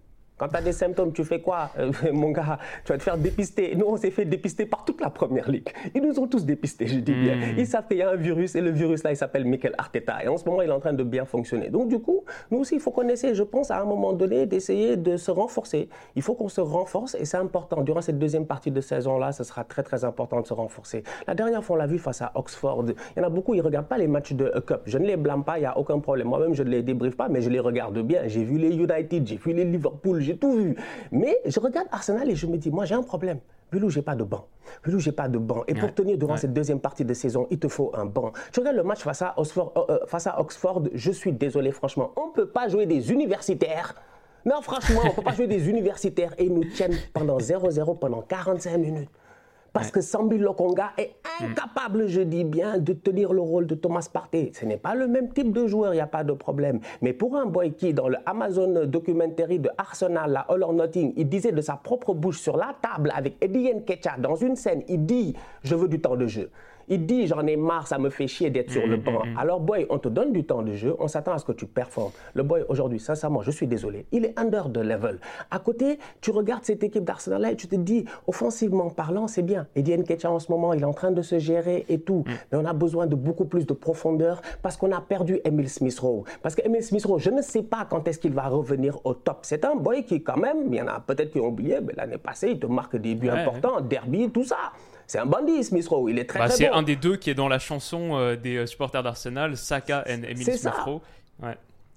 Quand 0.41 0.49
tu 0.49 0.57
as 0.57 0.63
des 0.63 0.73
symptômes, 0.73 1.13
tu 1.13 1.23
fais 1.23 1.43
quoi 1.43 1.71
euh, 1.79 1.93
Mon 2.15 2.31
gars, 2.31 2.59
tu 2.87 2.93
vas 2.93 2.97
te 2.97 3.03
faire 3.03 3.19
dépister. 3.19 3.77
Nous, 3.77 3.85
on 3.85 3.99
s'est 3.99 4.11
fait 4.11 4.25
dépister 4.25 4.65
par 4.65 4.87
toute 4.87 4.99
la 5.03 5.11
première 5.11 5.51
ligue. 5.51 5.69
Ils 5.95 6.01
nous 6.01 6.19
ont 6.19 6.27
tous 6.27 6.47
dépistés, 6.47 6.87
je 6.87 6.99
dis 7.01 7.13
bien. 7.13 7.37
Hmm. 7.37 7.59
Ils 7.59 7.67
savent 7.67 7.87
qu'il 7.87 7.99
y 7.99 8.03
a 8.03 8.09
un 8.09 8.17
virus 8.17 8.55
et 8.55 8.63
le 8.63 8.71
virus 8.71 9.03
là, 9.05 9.11
il 9.13 9.19
s'appelle 9.19 9.45
Michael 9.45 9.75
Arteta. 9.77 10.25
Et 10.25 10.29
en 10.29 10.39
ce 10.39 10.47
moment, 10.47 10.63
il 10.63 10.71
est 10.71 10.73
en 10.73 10.81
train 10.81 10.95
de 10.95 11.03
bien 11.03 11.27
fonctionner. 11.27 11.69
Donc, 11.69 11.89
du 11.89 11.99
coup, 11.99 12.25
nous 12.51 12.61
aussi, 12.61 12.77
il 12.77 12.81
faut 12.81 12.91
qu'on 12.91 13.07
essaie, 13.09 13.35
je 13.35 13.43
pense, 13.43 13.71
à 13.71 13.83
un 13.83 13.85
moment 13.85 14.15
donné, 14.15 14.47
d'essayer 14.47 14.97
de 14.97 15.19
se 15.19 15.31
renforcer. 15.31 15.91
Il 16.17 16.23
faut 16.23 16.33
qu'on 16.33 16.49
se 16.49 16.63
renforce 16.63 17.17
et 17.17 17.27
c'est 17.27 17.37
important. 17.37 17.83
Durant 17.83 18.01
cette 18.01 18.19
deuxième 18.19 18.47
partie 18.47 18.71
de 18.71 18.81
saison-là, 18.81 19.33
ce 19.33 19.45
sera 19.45 19.65
très, 19.65 19.83
très 19.83 20.05
important 20.07 20.41
de 20.41 20.47
se 20.47 20.55
renforcer. 20.55 21.03
La 21.27 21.35
dernière 21.35 21.63
fois, 21.63 21.77
on 21.77 21.79
l'a 21.79 21.87
vu 21.87 21.99
face 21.99 22.23
à 22.23 22.33
Oxford. 22.35 22.87
Il 22.89 23.21
y 23.21 23.23
en 23.23 23.27
a 23.27 23.31
beaucoup, 23.31 23.53
ils 23.53 23.59
ne 23.59 23.65
regardent 23.65 23.89
pas 23.89 23.99
les 23.99 24.09
matchs 24.09 24.33
de 24.33 24.49
Cup. 24.67 24.81
Je 24.87 24.97
ne 24.97 25.07
les 25.07 25.19
blâme 25.19 25.45
pas, 25.45 25.59
il 25.59 25.63
n'y 25.63 25.67
a 25.67 25.77
aucun 25.77 25.99
problème. 25.99 26.29
Moi-même, 26.29 26.55
je 26.55 26.63
ne 26.63 26.71
les 26.71 26.83
débriefe 26.83 27.19
pas, 27.19 27.29
mais 27.29 27.43
je 27.43 27.51
les 27.51 27.61
regarde 27.61 27.99
bien. 27.99 28.23
J'ai 28.25 28.43
vu 28.43 28.57
les 28.57 28.75
United, 28.75 29.27
j'ai 29.27 29.37
vu 29.37 29.53
les 29.53 29.67
Liverpool, 29.67 30.30
j'ai 30.31 30.37
tout 30.37 30.53
vu. 30.53 30.77
Mais 31.11 31.39
je 31.45 31.59
regarde 31.59 31.89
Arsenal 31.91 32.31
et 32.31 32.37
je 32.37 32.47
me 32.47 32.57
dis, 32.57 32.71
moi 32.71 32.85
j'ai 32.85 32.95
un 32.95 33.03
problème. 33.03 33.41
Bilou, 33.73 33.91
j'ai 33.91 34.03
pas 34.03 34.15
de 34.15 34.25
banc. 34.25 34.47
Bilou, 34.85 34.99
j'ai 34.99 35.13
pas 35.13 35.29
de 35.29 35.39
banc. 35.39 35.63
Et 35.69 35.75
pour 35.75 35.93
tenir 35.95 36.19
durant 36.19 36.37
cette 36.37 36.53
deuxième 36.53 36.81
partie 36.81 37.05
de 37.05 37.15
saison, 37.15 37.47
il 37.51 37.59
te 37.59 37.69
faut 37.69 37.91
un 37.95 38.05
banc. 38.05 38.33
Tu 38.53 38.61
regardes 38.61 38.77
le 38.77 38.83
match 38.83 39.01
face 39.01 39.23
à 39.23 39.35
Oxford, 39.37 39.73
euh, 39.77 39.81
euh, 39.91 40.07
face 40.07 40.27
à 40.27 40.41
Oxford 40.41 40.83
je 40.93 41.11
suis 41.13 41.33
désolé, 41.33 41.73
franchement. 41.73 42.13
On 42.17 42.29
ne 42.29 42.33
peut 42.33 42.49
pas 42.49 42.69
jouer 42.69 42.87
des 42.87 43.13
universitaires. 43.13 43.95
Non, 44.45 44.63
franchement, 44.63 45.01
on 45.05 45.09
ne 45.09 45.13
peut 45.13 45.23
pas 45.23 45.33
jouer 45.39 45.47
des 45.47 45.69
universitaires 45.69 46.35
et 46.39 46.45
ils 46.45 46.55
nous 46.55 46.65
tiennent 46.65 46.97
pendant 47.13 47.39
0-0 47.39 47.99
pendant 47.99 48.23
45 48.23 48.79
minutes. 48.79 49.11
Parce 49.73 49.91
que 49.91 50.01
Sambi 50.01 50.39
Lokonga 50.39 50.91
est 50.99 51.15
incapable, 51.41 52.09
je 52.09 52.23
dis 52.23 52.45
bien, 52.45 52.79
de 52.79 52.93
tenir 52.93 53.33
le 53.33 53.41
rôle 53.41 53.67
de 53.67 53.75
Thomas 53.75 54.09
Partey. 54.13 54.51
Ce 54.55 54.65
n'est 54.65 54.77
pas 54.77 54.95
le 54.95 55.07
même 55.07 55.33
type 55.33 55.53
de 55.53 55.67
joueur, 55.67 55.93
il 55.95 55.97
n'y 55.97 56.03
a 56.03 56.07
pas 56.07 56.25
de 56.25 56.33
problème. 56.33 56.81
Mais 57.03 57.13
pour 57.13 57.37
un 57.37 57.47
boy 57.47 57.73
qui, 57.73 57.95
dans 57.95 58.09
le 58.09 58.19
Amazon 58.27 58.87
documentary 58.87 59.59
de 59.59 59.71
Arsenal, 59.79 60.33
la 60.33 60.41
All 60.41 60.63
or 60.63 60.73
Nothing, 60.73 61.13
il 61.17 61.29
disait 61.29 61.53
de 61.53 61.61
sa 61.61 61.77
propre 61.77 62.15
bouche 62.15 62.41
sur 62.41 62.57
la 62.57 62.75
table 62.83 63.13
avec 63.15 63.37
Eddie 63.41 63.73
Nketiah 63.73 64.17
dans 64.19 64.37
une 64.37 64.57
scène, 64.57 64.83
il 64.89 65.07
dit 65.07 65.35
«je 65.63 65.75
veux 65.75 65.89
du 65.89 66.01
temps 66.01 66.17
de 66.17 66.27
jeu». 66.27 66.51
Il 66.91 67.07
dit 67.07 67.29
j'en 67.29 67.47
ai 67.47 67.57
marre, 67.57 67.87
ça 67.87 67.99
me 67.99 68.11
fait 68.11 68.27
chier 68.27 68.51
d'être 68.51 68.71
sur 68.71 68.87
le 68.87 68.97
mm, 68.97 69.01
banc. 69.01 69.25
Mm, 69.25 69.33
mm. 69.33 69.39
Alors 69.39 69.61
boy, 69.61 69.87
on 69.91 69.99
te 69.99 70.09
donne 70.09 70.33
du 70.33 70.45
temps 70.45 70.63
de 70.63 70.75
jeu, 70.75 70.95
on 70.99 71.09
s'attend 71.09 71.33
à 71.33 71.39
ce 71.39 71.45
que 71.45 71.53
tu 71.53 71.67
performes. 71.67 72.11
Le 72.35 72.43
boy 72.43 72.65
aujourd'hui, 72.69 72.99
sincèrement, 72.99 73.43
je 73.43 73.53
suis 73.53 73.69
désolé, 73.69 74.07
il 74.11 74.25
est 74.25 74.39
under 74.39 74.71
the 74.71 74.79
level. 74.79 75.19
À 75.51 75.61
côté, 75.61 75.99
tu 76.21 76.33
regardes 76.33 76.65
cette 76.65 76.83
équipe 76.83 77.05
d'Arsenal 77.05 77.43
là 77.43 77.53
et 77.53 77.57
tu 77.57 77.69
te 77.69 77.77
dis 77.77 78.05
offensivement 78.27 78.91
parlant, 78.91 79.29
c'est 79.29 79.43
bien. 79.43 79.69
Eddie 79.77 79.97
Nketiah 79.97 80.31
en 80.31 80.41
ce 80.41 80.51
moment, 80.51 80.75
il 80.75 80.83
est 80.83 80.85
en 80.85 80.93
train 80.93 81.13
de 81.13 81.23
se 81.23 81.39
gérer 81.39 81.87
et 81.89 82.01
tout. 82.01 82.25
Mais 82.51 82.59
on 82.59 82.65
a 82.65 82.73
besoin 82.73 83.07
de 83.07 83.15
beaucoup 83.15 83.45
plus 83.45 83.67
de 83.67 83.73
profondeur 83.73 84.43
parce 84.63 84.77
qu'on 84.77 84.91
a 84.91 85.01
perdu 85.01 85.41
Emile 85.45 85.69
Smith-Rowe. 85.69 86.25
Parce 86.43 86.57
que 86.57 86.67
Emile 86.67 86.83
Smith-Rowe, 86.83 87.19
je 87.19 87.31
ne 87.31 87.43
sais 87.43 87.63
pas 87.63 87.87
quand 87.89 88.09
est-ce 88.09 88.19
qu'il 88.19 88.33
va 88.33 88.49
revenir 88.49 88.99
au 89.05 89.15
top. 89.15 89.39
C'est 89.43 89.65
un 89.65 89.77
boy 89.77 90.05
qui 90.05 90.23
quand 90.23 90.37
même, 90.37 90.73
il 90.73 90.75
y 90.75 90.83
en 90.83 90.89
a 90.89 91.01
peut-être 91.01 91.31
qui 91.31 91.41
ont 91.41 91.49
oublié, 91.49 91.79
mais 91.81 91.93
l'année 91.97 92.19
passée, 92.19 92.51
il 92.51 92.59
te 92.59 92.67
marque 92.67 92.97
des 92.97 93.15
buts 93.15 93.31
importants, 93.31 93.81
derby, 93.81 94.29
tout 94.31 94.45
ça. 94.45 94.57
C'est 95.11 95.19
un 95.19 95.27
bandit, 95.27 95.65
Smith 95.65 95.89
Rowe. 95.89 96.09
Il 96.09 96.21
est 96.21 96.25
très, 96.25 96.39
bah, 96.39 96.47
très 96.47 96.57
C'est 96.57 96.69
un 96.69 96.85
des 96.85 96.95
deux 96.95 97.17
qui 97.17 97.31
est 97.31 97.35
dans 97.35 97.49
la 97.49 97.59
chanson 97.59 98.11
euh, 98.13 98.37
des 98.37 98.59
euh, 98.59 98.67
supporters 98.67 99.03
d'Arsenal, 99.03 99.57
Saka 99.57 100.05
et 100.07 100.13
Emile 100.13 100.45
Smith 100.45 100.73
Rowe. 100.85 101.01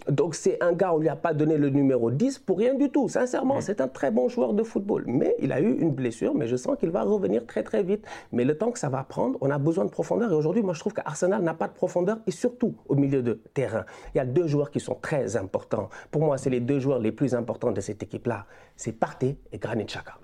Donc 0.10 0.34
c'est 0.34 0.62
un 0.64 0.74
gars, 0.74 0.96
on 0.96 0.98
lui 0.98 1.10
a 1.10 1.16
pas 1.16 1.32
donné 1.36 1.58
le 1.58 1.70
numéro 1.70 2.10
10 2.10 2.40
pour 2.40 2.58
rien 2.58 2.74
du 2.74 2.90
tout. 2.90 3.08
Sincèrement, 3.08 3.62
c'est 3.62 3.82
un 3.82 3.88
très 3.88 4.10
bon 4.10 4.30
joueur 4.30 4.54
de 4.54 4.64
football. 4.64 5.04
Mais 5.06 5.36
il 5.40 5.52
a 5.52 5.62
eu 5.62 5.78
une 5.78 5.92
blessure, 5.92 6.34
mais 6.34 6.48
je 6.48 6.56
sens 6.56 6.76
qu'il 6.80 6.90
va 6.90 7.04
revenir 7.04 7.46
très 7.46 7.62
très 7.62 7.84
vite. 7.84 8.04
Mais 8.32 8.46
le 8.46 8.58
temps 8.58 8.72
que 8.72 8.80
ça 8.80 8.90
va 8.90 9.04
prendre, 9.04 9.38
on 9.42 9.52
a 9.52 9.60
besoin 9.60 9.86
de 9.86 9.92
profondeur. 9.92 10.32
Et 10.32 10.36
aujourd'hui, 10.36 10.64
moi 10.64 10.74
je 10.74 10.80
trouve 10.80 10.94
qu'Arsenal 10.94 11.44
n'a 11.44 11.54
pas 11.54 11.68
de 11.68 11.74
profondeur 11.74 12.18
et 12.26 12.32
surtout 12.32 12.74
au 12.88 12.96
milieu 12.96 13.22
de 13.22 13.40
terrain. 13.54 13.86
Il 14.16 14.18
y 14.18 14.22
a 14.22 14.26
deux 14.26 14.48
joueurs 14.48 14.72
qui 14.72 14.80
sont 14.80 14.96
très 14.96 15.38
importants. 15.38 15.90
Pour 16.10 16.24
moi, 16.24 16.40
c'est 16.40 16.50
les 16.50 16.62
deux 16.62 16.80
joueurs 16.80 16.98
les 16.98 17.12
plus 17.12 17.36
importants 17.36 17.72
de 17.72 17.80
cette 17.80 18.02
équipe-là. 18.02 18.48
C'est 18.76 18.94
Partey 18.94 19.38
et 19.52 19.60
Granit 19.60 19.86
Xhaka. 19.86 20.16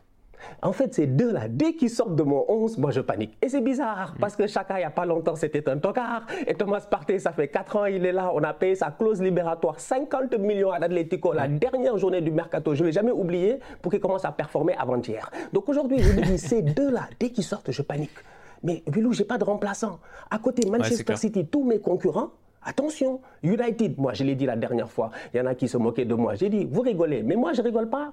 En 0.61 0.71
fait, 0.71 0.93
ces 0.93 1.07
deux-là, 1.07 1.47
dès 1.47 1.73
qu'ils 1.73 1.89
sortent 1.89 2.15
de 2.15 2.23
mon 2.23 2.45
11, 2.47 2.77
moi 2.77 2.91
je 2.91 3.01
panique. 3.01 3.37
Et 3.41 3.49
c'est 3.49 3.61
bizarre, 3.61 4.15
parce 4.19 4.35
que 4.35 4.47
Chaka, 4.47 4.75
il 4.75 4.79
n'y 4.79 4.85
a 4.85 4.89
pas 4.89 5.05
longtemps, 5.05 5.35
c'était 5.35 5.67
un 5.69 5.77
tocard. 5.77 6.25
Et 6.47 6.53
Thomas 6.53 6.85
Partey, 6.89 7.19
ça 7.19 7.31
fait 7.31 7.47
4 7.47 7.75
ans, 7.75 7.85
il 7.85 8.05
est 8.05 8.11
là. 8.11 8.31
On 8.33 8.43
a 8.43 8.53
payé 8.53 8.75
sa 8.75 8.91
clause 8.91 9.21
libératoire 9.21 9.79
50 9.79 10.37
millions 10.39 10.71
à 10.71 10.79
l'Atlético, 10.79 11.33
la 11.33 11.47
dernière 11.47 11.97
journée 11.97 12.21
du 12.21 12.31
mercato. 12.31 12.73
Je 12.73 12.81
ne 12.81 12.87
vais 12.87 12.93
jamais 12.93 13.11
oublier 13.11 13.59
pour 13.81 13.91
qu'il 13.91 14.01
commence 14.01 14.25
à 14.25 14.31
performer 14.31 14.75
avant-hier. 14.77 15.29
Donc 15.53 15.69
aujourd'hui, 15.69 15.99
je 15.99 16.13
me 16.13 16.21
dis, 16.21 16.37
ces 16.37 16.61
deux-là, 16.79 17.09
dès 17.19 17.29
qu'ils 17.29 17.43
sortent, 17.43 17.71
je 17.71 17.81
panique. 17.81 18.11
Mais 18.63 18.83
Bilou, 18.87 19.13
j'ai 19.13 19.23
pas 19.23 19.37
de 19.37 19.43
remplaçant. 19.43 19.99
À 20.29 20.37
côté, 20.37 20.69
Manchester 20.69 21.15
City, 21.15 21.45
tous 21.45 21.63
mes 21.63 21.79
concurrents, 21.79 22.31
Attention, 22.61 23.21
United, 23.41 23.97
moi 23.97 24.13
je 24.13 24.23
l'ai 24.23 24.35
dit 24.35 24.45
la 24.45 24.57
dernière 24.57 24.91
fois, 24.91 25.11
il 25.33 25.37
y 25.37 25.39
en 25.41 25.45
a 25.45 25.55
qui 25.55 25.67
se 25.67 25.77
moquaient 25.77 26.05
de 26.05 26.13
moi. 26.13 26.35
J'ai 26.35 26.49
dit, 26.49 26.67
vous 26.69 26.81
rigolez, 26.81 27.23
mais 27.23 27.35
moi 27.35 27.53
je 27.53 27.61
rigole 27.61 27.89
pas. 27.89 28.11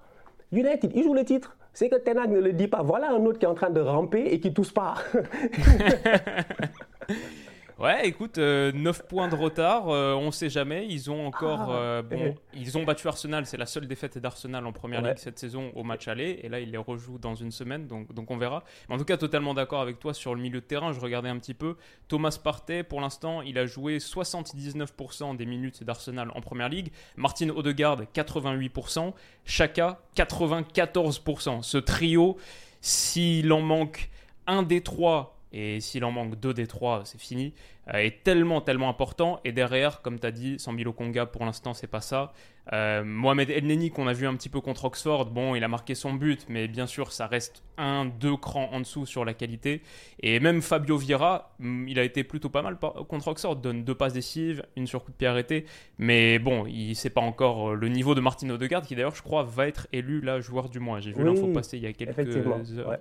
United, 0.53 0.93
il 0.95 1.03
joue 1.03 1.15
le 1.15 1.25
titre. 1.25 1.57
C'est 1.77 1.91
que 1.91 1.97
Tenag 1.97 2.31
ne 2.31 2.41
le 2.41 2.55
dit 2.55 2.69
pas. 2.69 2.83
Voilà 2.83 3.11
un 3.11 3.23
autre 3.27 3.39
qui 3.39 3.45
est 3.45 3.49
en 3.49 3.55
train 3.55 3.69
de 3.69 3.81
ramper 3.81 4.25
et 4.33 4.41
qui 4.41 4.55
tousse 4.55 4.73
pas. 4.73 4.95
Ouais, 7.79 8.09
écoute, 8.09 8.39
9 8.39 9.07
points 9.07 9.29
de 9.29 9.35
retard, 9.35 9.89
on 9.89 10.31
sait 10.31 10.49
jamais. 10.49 10.87
Ils 10.89 11.11
ont 11.11 11.27
encore. 11.27 11.71
Ah, 11.71 12.01
bon, 12.01 12.35
eh. 12.35 12.59
ils 12.59 12.79
ont 12.79 12.85
battu 12.85 13.07
Arsenal, 13.07 13.45
c'est 13.45 13.59
la 13.59 13.67
seule 13.67 13.87
défaite 13.87 14.17
d'Arsenal 14.17 14.67
en 14.67 14.73
première 14.73 15.03
ligue 15.03 15.19
cette 15.19 15.39
saison 15.39 15.73
au 15.75 15.83
match 15.83 16.09
aller. 16.09 16.41
Et 16.43 16.49
là, 16.49 16.59
ils 16.59 16.71
les 16.71 16.79
rejouent 16.79 17.19
dans 17.19 17.35
une 17.35 17.51
semaine, 17.51 17.87
donc, 17.87 18.15
donc 18.15 18.31
on 18.31 18.39
verra. 18.39 18.65
Mais 18.89 18.95
en 18.95 18.99
tout 18.99 19.05
cas, 19.05 19.19
totalement 19.19 19.53
d'accord 19.53 19.83
avec 19.83 19.99
toi 19.99 20.15
sur 20.15 20.35
le 20.35 20.41
milieu 20.41 20.61
de 20.61 20.67
terrain. 20.67 20.93
Je 20.93 21.01
regardais 21.01 21.29
un 21.29 21.39
petit 21.39 21.53
peu. 21.53 21.77
Thomas 22.09 22.39
Partey, 22.43 22.83
pour 22.83 23.03
l'instant, 23.03 23.43
il 23.43 23.59
a 23.59 23.67
joué 23.67 23.99
79% 23.99 25.37
des 25.37 25.45
minutes 25.45 25.85
d'Arsenal 25.85 26.31
en 26.35 26.41
première 26.41 26.71
ligue. 26.71 26.93
Martin 27.17 27.51
Odegaard, 27.51 28.05
88%. 28.15 29.13
Chaka, 29.45 30.01
94%. 30.17 31.63
Ce 31.63 31.77
trio, 31.77 32.39
s'il 32.81 33.53
en 33.53 33.61
manque 33.61 34.09
un 34.47 34.63
des 34.63 34.81
trois 34.81 35.36
et 35.53 35.81
s'il 35.81 36.05
en 36.05 36.11
manque 36.11 36.39
deux 36.39 36.55
des 36.55 36.67
trois, 36.67 37.03
c'est 37.05 37.21
fini, 37.21 37.55
euh, 37.89 37.99
est 37.99 38.23
tellement, 38.25 38.61
tellement 38.61 38.89
important. 38.89 39.41
Et 39.45 39.53
derrière, 39.53 40.03
comme 40.03 40.19
tu 40.19 40.27
as 40.27 40.33
dit, 40.33 40.59
Sambilo 40.59 40.93
Konga, 40.93 41.27
pour 41.27 41.45
l'instant, 41.45 41.73
c'est 41.73 41.87
pas 41.87 42.01
ça. 42.01 42.33
Euh, 42.73 43.05
Mohamed 43.05 43.49
Elneny, 43.49 43.91
qu'on 43.91 44.09
a 44.09 44.13
vu 44.13 44.27
un 44.27 44.35
petit 44.35 44.49
peu 44.49 44.61
contre 44.61 44.87
Oxford, 44.87 45.27
bon, 45.27 45.55
il 45.55 45.63
a 45.63 45.69
marqué 45.69 45.95
son 45.95 46.15
but, 46.15 46.47
mais 46.49 46.67
bien 46.67 46.89
sûr, 46.89 47.13
ça 47.13 47.29
reste 47.29 47.63
un, 47.79 48.07
deux 48.07 48.37
crans 48.37 48.71
en 48.73 48.81
dessous 48.81 49.07
sur 49.07 49.25
la 49.25 49.35
qualité. 49.35 49.83
Et 50.21 50.41
même 50.41 50.63
Fabio 50.63 50.97
Vieira, 50.97 51.55
mm, 51.61 51.89
il 51.89 51.99
a 52.01 52.03
été 52.03 52.25
plutôt 52.25 52.49
pas 52.49 52.63
mal 52.63 52.77
contre 52.77 53.29
Oxford, 53.29 53.55
donne 53.55 53.85
deux 53.85 53.95
passes 53.95 54.15
décisives, 54.15 54.65
une 54.77 54.89
sur 54.89 55.05
coup 55.05 55.13
de 55.13 55.17
pied 55.17 55.29
arrêté. 55.29 55.65
Mais 55.99 56.41
bon, 56.41 56.67
il 56.67 56.97
c'est 56.97 57.11
pas 57.11 57.21
encore 57.21 57.71
euh, 57.71 57.75
le 57.75 57.89
niveau 57.89 58.17
de 58.17 58.21
Martin 58.21 58.51
Odegaard, 58.51 58.83
qui 58.83 58.97
d'ailleurs, 58.97 59.15
je 59.15 59.23
crois, 59.23 59.45
va 59.45 59.69
être 59.69 59.87
élu 59.93 60.21
là 60.21 60.41
joueur 60.41 60.69
du 60.69 60.81
mois. 60.81 60.99
J'ai 60.99 61.13
vu 61.13 61.23
l'info 61.23 61.47
passer 61.49 61.77
il 61.77 61.85
y 61.85 61.87
a 61.87 61.93
quelques 61.93 62.37
heures. 62.37 62.89
Ouais, 62.89 62.99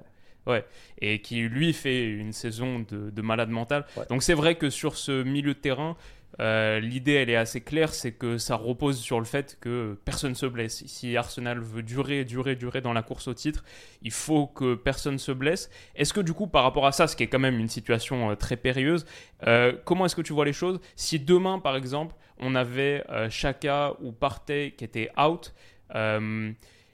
et 1.01 1.21
qui 1.21 1.41
lui 1.41 1.73
fait 1.73 2.05
une 2.05 2.33
saison 2.33 2.85
de, 2.89 3.21
malade 3.21 3.49
mental. 3.49 3.85
Donc 4.09 4.23
c'est 4.23 4.33
vrai 4.33 4.55
que 4.55 4.69
sur 4.69 4.97
ce 4.97 5.23
milieu 5.23 5.53
de 5.53 5.59
terrain, 5.59 5.95
euh, 6.41 6.79
l'idée 6.79 7.13
elle 7.13 7.29
est 7.29 7.35
assez 7.35 7.61
claire, 7.61 7.93
c'est 7.93 8.11
que 8.11 8.37
ça 8.37 8.55
repose 8.55 8.99
sur 8.99 9.19
le 9.19 9.25
fait 9.25 9.57
que 9.61 9.97
personne 10.05 10.35
se 10.35 10.45
blesse. 10.45 10.85
Si 10.85 11.15
Arsenal 11.15 11.59
veut 11.59 11.83
durer, 11.83 12.25
durer, 12.25 12.55
durer 12.55 12.81
dans 12.81 12.93
la 12.93 13.01
course 13.01 13.27
au 13.27 13.33
titre, 13.33 13.63
il 14.01 14.11
faut 14.11 14.47
que 14.47 14.75
personne 14.75 15.17
se 15.17 15.31
blesse. 15.31 15.69
Est-ce 15.95 16.13
que 16.13 16.21
du 16.21 16.33
coup, 16.33 16.47
par 16.47 16.63
rapport 16.63 16.85
à 16.85 16.91
ça, 16.91 17.07
ce 17.07 17.15
qui 17.15 17.23
est 17.23 17.27
quand 17.27 17.39
même 17.39 17.59
une 17.59 17.69
situation 17.69 18.31
euh, 18.31 18.35
très 18.35 18.57
périlleuse, 18.57 19.05
euh, 19.47 19.73
comment 19.85 20.05
est-ce 20.05 20.15
que 20.15 20.21
tu 20.21 20.33
vois 20.33 20.45
les 20.45 20.53
choses? 20.53 20.79
Si 20.95 21.19
demain, 21.19 21.59
par 21.59 21.75
exemple, 21.75 22.15
on 22.39 22.53
avait 22.53 23.03
Chaka 23.29 23.93
ou 24.01 24.11
Partey 24.11 24.73
qui 24.77 24.83
était 24.83 25.09
out, 25.17 25.53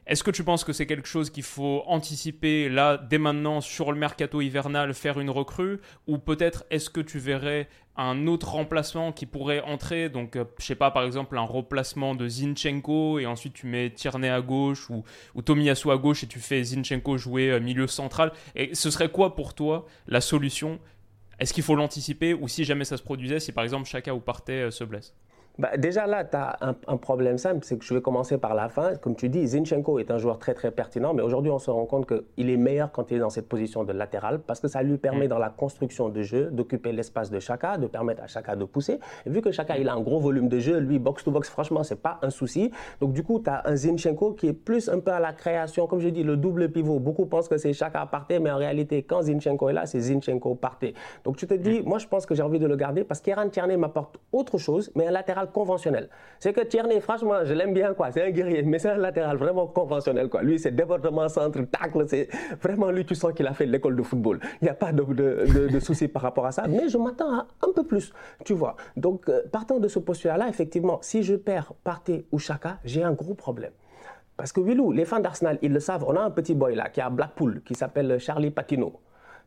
est-ce 0.07 0.23
que 0.23 0.31
tu 0.31 0.43
penses 0.43 0.63
que 0.63 0.73
c'est 0.73 0.87
quelque 0.87 1.07
chose 1.07 1.29
qu'il 1.29 1.43
faut 1.43 1.83
anticiper 1.85 2.69
là, 2.69 2.97
dès 2.97 3.19
maintenant, 3.19 3.61
sur 3.61 3.91
le 3.91 3.97
mercato 3.97 4.41
hivernal, 4.41 4.93
faire 4.93 5.19
une 5.19 5.29
recrue? 5.29 5.79
Ou 6.07 6.17
peut-être 6.17 6.65
est-ce 6.71 6.89
que 6.89 7.01
tu 7.01 7.19
verrais 7.19 7.69
un 7.95 8.25
autre 8.25 8.49
remplacement 8.49 9.11
qui 9.11 9.27
pourrait 9.27 9.61
entrer? 9.61 10.09
Donc, 10.09 10.35
euh, 10.35 10.45
je 10.59 10.65
sais 10.65 10.75
pas, 10.75 10.89
par 10.89 11.03
exemple, 11.03 11.37
un 11.37 11.43
remplacement 11.43 12.15
de 12.15 12.27
Zinchenko 12.27 13.19
et 13.19 13.27
ensuite 13.27 13.53
tu 13.53 13.67
mets 13.67 13.91
Tierney 13.91 14.29
à 14.29 14.41
gauche 14.41 14.89
ou, 14.89 15.03
ou 15.35 15.41
Tomiyasu 15.43 15.91
à 15.91 15.97
gauche 15.97 16.23
et 16.23 16.27
tu 16.27 16.39
fais 16.39 16.63
Zinchenko 16.63 17.17
jouer 17.17 17.51
euh, 17.51 17.59
milieu 17.59 17.85
central. 17.85 18.31
Et 18.55 18.73
ce 18.73 18.89
serait 18.89 19.09
quoi 19.09 19.35
pour 19.35 19.53
toi 19.53 19.85
la 20.07 20.19
solution? 20.19 20.79
Est-ce 21.37 21.53
qu'il 21.53 21.63
faut 21.63 21.75
l'anticiper 21.75 22.33
ou 22.33 22.47
si 22.47 22.63
jamais 22.63 22.85
ça 22.85 22.97
se 22.97 23.03
produisait, 23.03 23.39
si 23.39 23.51
par 23.51 23.63
exemple 23.63 23.87
Chaka 23.87 24.13
ou 24.15 24.19
Partey 24.19 24.63
euh, 24.63 24.71
se 24.71 24.83
blesse 24.83 25.13
bah, 25.57 25.77
déjà 25.77 26.07
là, 26.07 26.23
tu 26.23 26.37
as 26.37 26.57
un, 26.61 26.97
problème 26.97 27.37
simple, 27.37 27.59
c'est 27.63 27.77
que 27.77 27.83
je 27.83 27.93
vais 27.93 28.01
commencer 28.01 28.37
par 28.37 28.55
la 28.55 28.69
fin. 28.69 28.95
Comme 28.95 29.15
tu 29.15 29.29
dis, 29.29 29.45
Zinchenko 29.45 29.99
est 29.99 30.09
un 30.11 30.17
joueur 30.17 30.39
très 30.39 30.53
très 30.53 30.71
pertinent, 30.71 31.13
mais 31.13 31.21
aujourd'hui 31.21 31.51
on 31.51 31.59
se 31.59 31.69
rend 31.69 31.85
compte 31.85 32.07
qu'il 32.07 32.49
est 32.49 32.57
meilleur 32.57 32.91
quand 32.91 33.11
il 33.11 33.17
est 33.17 33.19
dans 33.19 33.29
cette 33.29 33.49
position 33.49 33.83
de 33.83 33.91
latéral 33.91 34.39
parce 34.39 34.59
que 34.59 34.67
ça 34.67 34.81
lui 34.81 34.97
permet 34.97 35.25
mm. 35.25 35.29
dans 35.29 35.39
la 35.39 35.49
construction 35.49 36.09
de 36.09 36.21
jeu 36.21 36.49
d'occuper 36.51 36.91
l'espace 36.91 37.29
de 37.29 37.39
Chaka, 37.39 37.77
de 37.77 37.87
permettre 37.87 38.23
à 38.23 38.27
Chaka 38.27 38.55
de 38.55 38.65
pousser. 38.65 38.99
Et 39.25 39.29
vu 39.29 39.41
que 39.41 39.51
Chaka 39.51 39.77
il 39.77 39.89
a 39.89 39.93
un 39.93 40.01
gros 40.01 40.19
volume 40.19 40.47
de 40.47 40.59
jeu, 40.59 40.77
lui 40.79 40.99
box 40.99 41.23
to 41.23 41.31
box, 41.31 41.49
franchement, 41.49 41.83
c'est 41.83 42.01
pas 42.01 42.19
un 42.21 42.29
souci. 42.29 42.71
Donc 42.99 43.13
du 43.13 43.23
coup, 43.23 43.39
tu 43.39 43.49
as 43.49 43.63
un 43.65 43.75
Zinchenko 43.75 44.33
qui 44.33 44.47
est 44.47 44.53
plus 44.53 44.89
un 44.89 44.99
peu 44.99 45.11
à 45.11 45.19
la 45.19 45.33
création, 45.33 45.85
comme 45.87 45.99
je 45.99 46.09
dis, 46.09 46.23
le 46.23 46.37
double 46.37 46.71
pivot. 46.71 46.99
Beaucoup 46.99 47.25
pensent 47.25 47.49
que 47.49 47.57
c'est 47.57 47.73
Chaka 47.73 48.05
parté, 48.05 48.39
mais 48.39 48.51
en 48.51 48.57
réalité, 48.57 49.03
quand 49.03 49.23
Zinchenko 49.23 49.69
est 49.69 49.73
là, 49.73 49.85
c'est 49.85 49.99
Zinchenko 49.99 50.55
parté. 50.55 50.93
Donc 51.23 51.37
tu 51.37 51.45
te 51.45 51.53
dis, 51.53 51.81
mm. 51.81 51.85
moi 51.85 51.97
je 51.97 52.07
pense 52.07 52.25
que 52.25 52.35
j'ai 52.35 52.43
envie 52.43 52.59
de 52.59 52.67
le 52.67 52.75
garder 52.75 53.03
parce 53.03 53.21
qu'Eran 53.21 53.49
Tierney 53.49 53.77
m'apporte 53.77 54.17
autre 54.31 54.57
chose, 54.57 54.91
mais 54.95 55.07
un 55.07 55.11
latéral 55.11 55.40
conventionnel. 55.47 56.09
C'est 56.39 56.53
que 56.53 56.61
Tierney, 56.61 56.99
franchement, 56.99 57.43
je 57.43 57.53
l'aime 57.53 57.73
bien, 57.73 57.93
quoi. 57.93 58.11
C'est 58.11 58.23
un 58.23 58.31
guerrier, 58.31 58.63
mais 58.63 58.79
c'est 58.79 58.89
un 58.89 58.97
latéral 58.97 59.37
vraiment 59.37 59.67
conventionnel, 59.67 60.29
quoi. 60.29 60.41
Lui, 60.41 60.59
c'est 60.59 60.71
département 60.71 61.27
centre, 61.29 61.61
tacle, 61.61 62.05
c'est 62.07 62.27
vraiment 62.61 62.91
lui, 62.91 63.05
tu 63.05 63.15
sens 63.15 63.33
qu'il 63.33 63.47
a 63.47 63.53
fait 63.53 63.65
l'école 63.65 63.95
de 63.95 64.03
football. 64.03 64.39
Il 64.61 64.65
n'y 64.65 64.69
a 64.69 64.73
pas 64.73 64.91
de, 64.91 65.79
souci 65.79 66.07
par 66.07 66.21
rapport 66.21 66.45
à 66.45 66.51
ça, 66.51 66.67
mais 66.67 66.89
je 66.89 66.97
m'attends 66.97 67.33
à 67.33 67.47
un 67.61 67.71
peu 67.73 67.83
plus, 67.83 68.13
tu 68.43 68.53
vois. 68.53 68.75
Donc, 68.97 69.29
euh, 69.29 69.41
partant 69.51 69.79
de 69.79 69.87
ce 69.87 69.99
postulat-là, 69.99 70.47
effectivement, 70.49 70.99
si 71.01 71.23
je 71.23 71.35
perds 71.35 71.73
Partey 71.83 72.25
ou 72.31 72.39
Chaka, 72.39 72.77
j'ai 72.83 73.03
un 73.03 73.13
gros 73.13 73.33
problème. 73.33 73.71
Parce 74.37 74.51
que 74.51 74.61
Willou, 74.61 74.91
les 74.91 75.05
fans 75.05 75.19
d'Arsenal, 75.19 75.59
ils 75.61 75.71
le 75.71 75.79
savent, 75.79 76.03
on 76.07 76.15
a 76.15 76.21
un 76.21 76.31
petit 76.31 76.55
boy 76.55 76.75
là 76.75 76.89
qui 76.89 76.99
a 77.01 77.09
Blackpool, 77.09 77.61
qui 77.63 77.75
s'appelle 77.75 78.19
Charlie 78.19 78.49
Patino. 78.49 78.99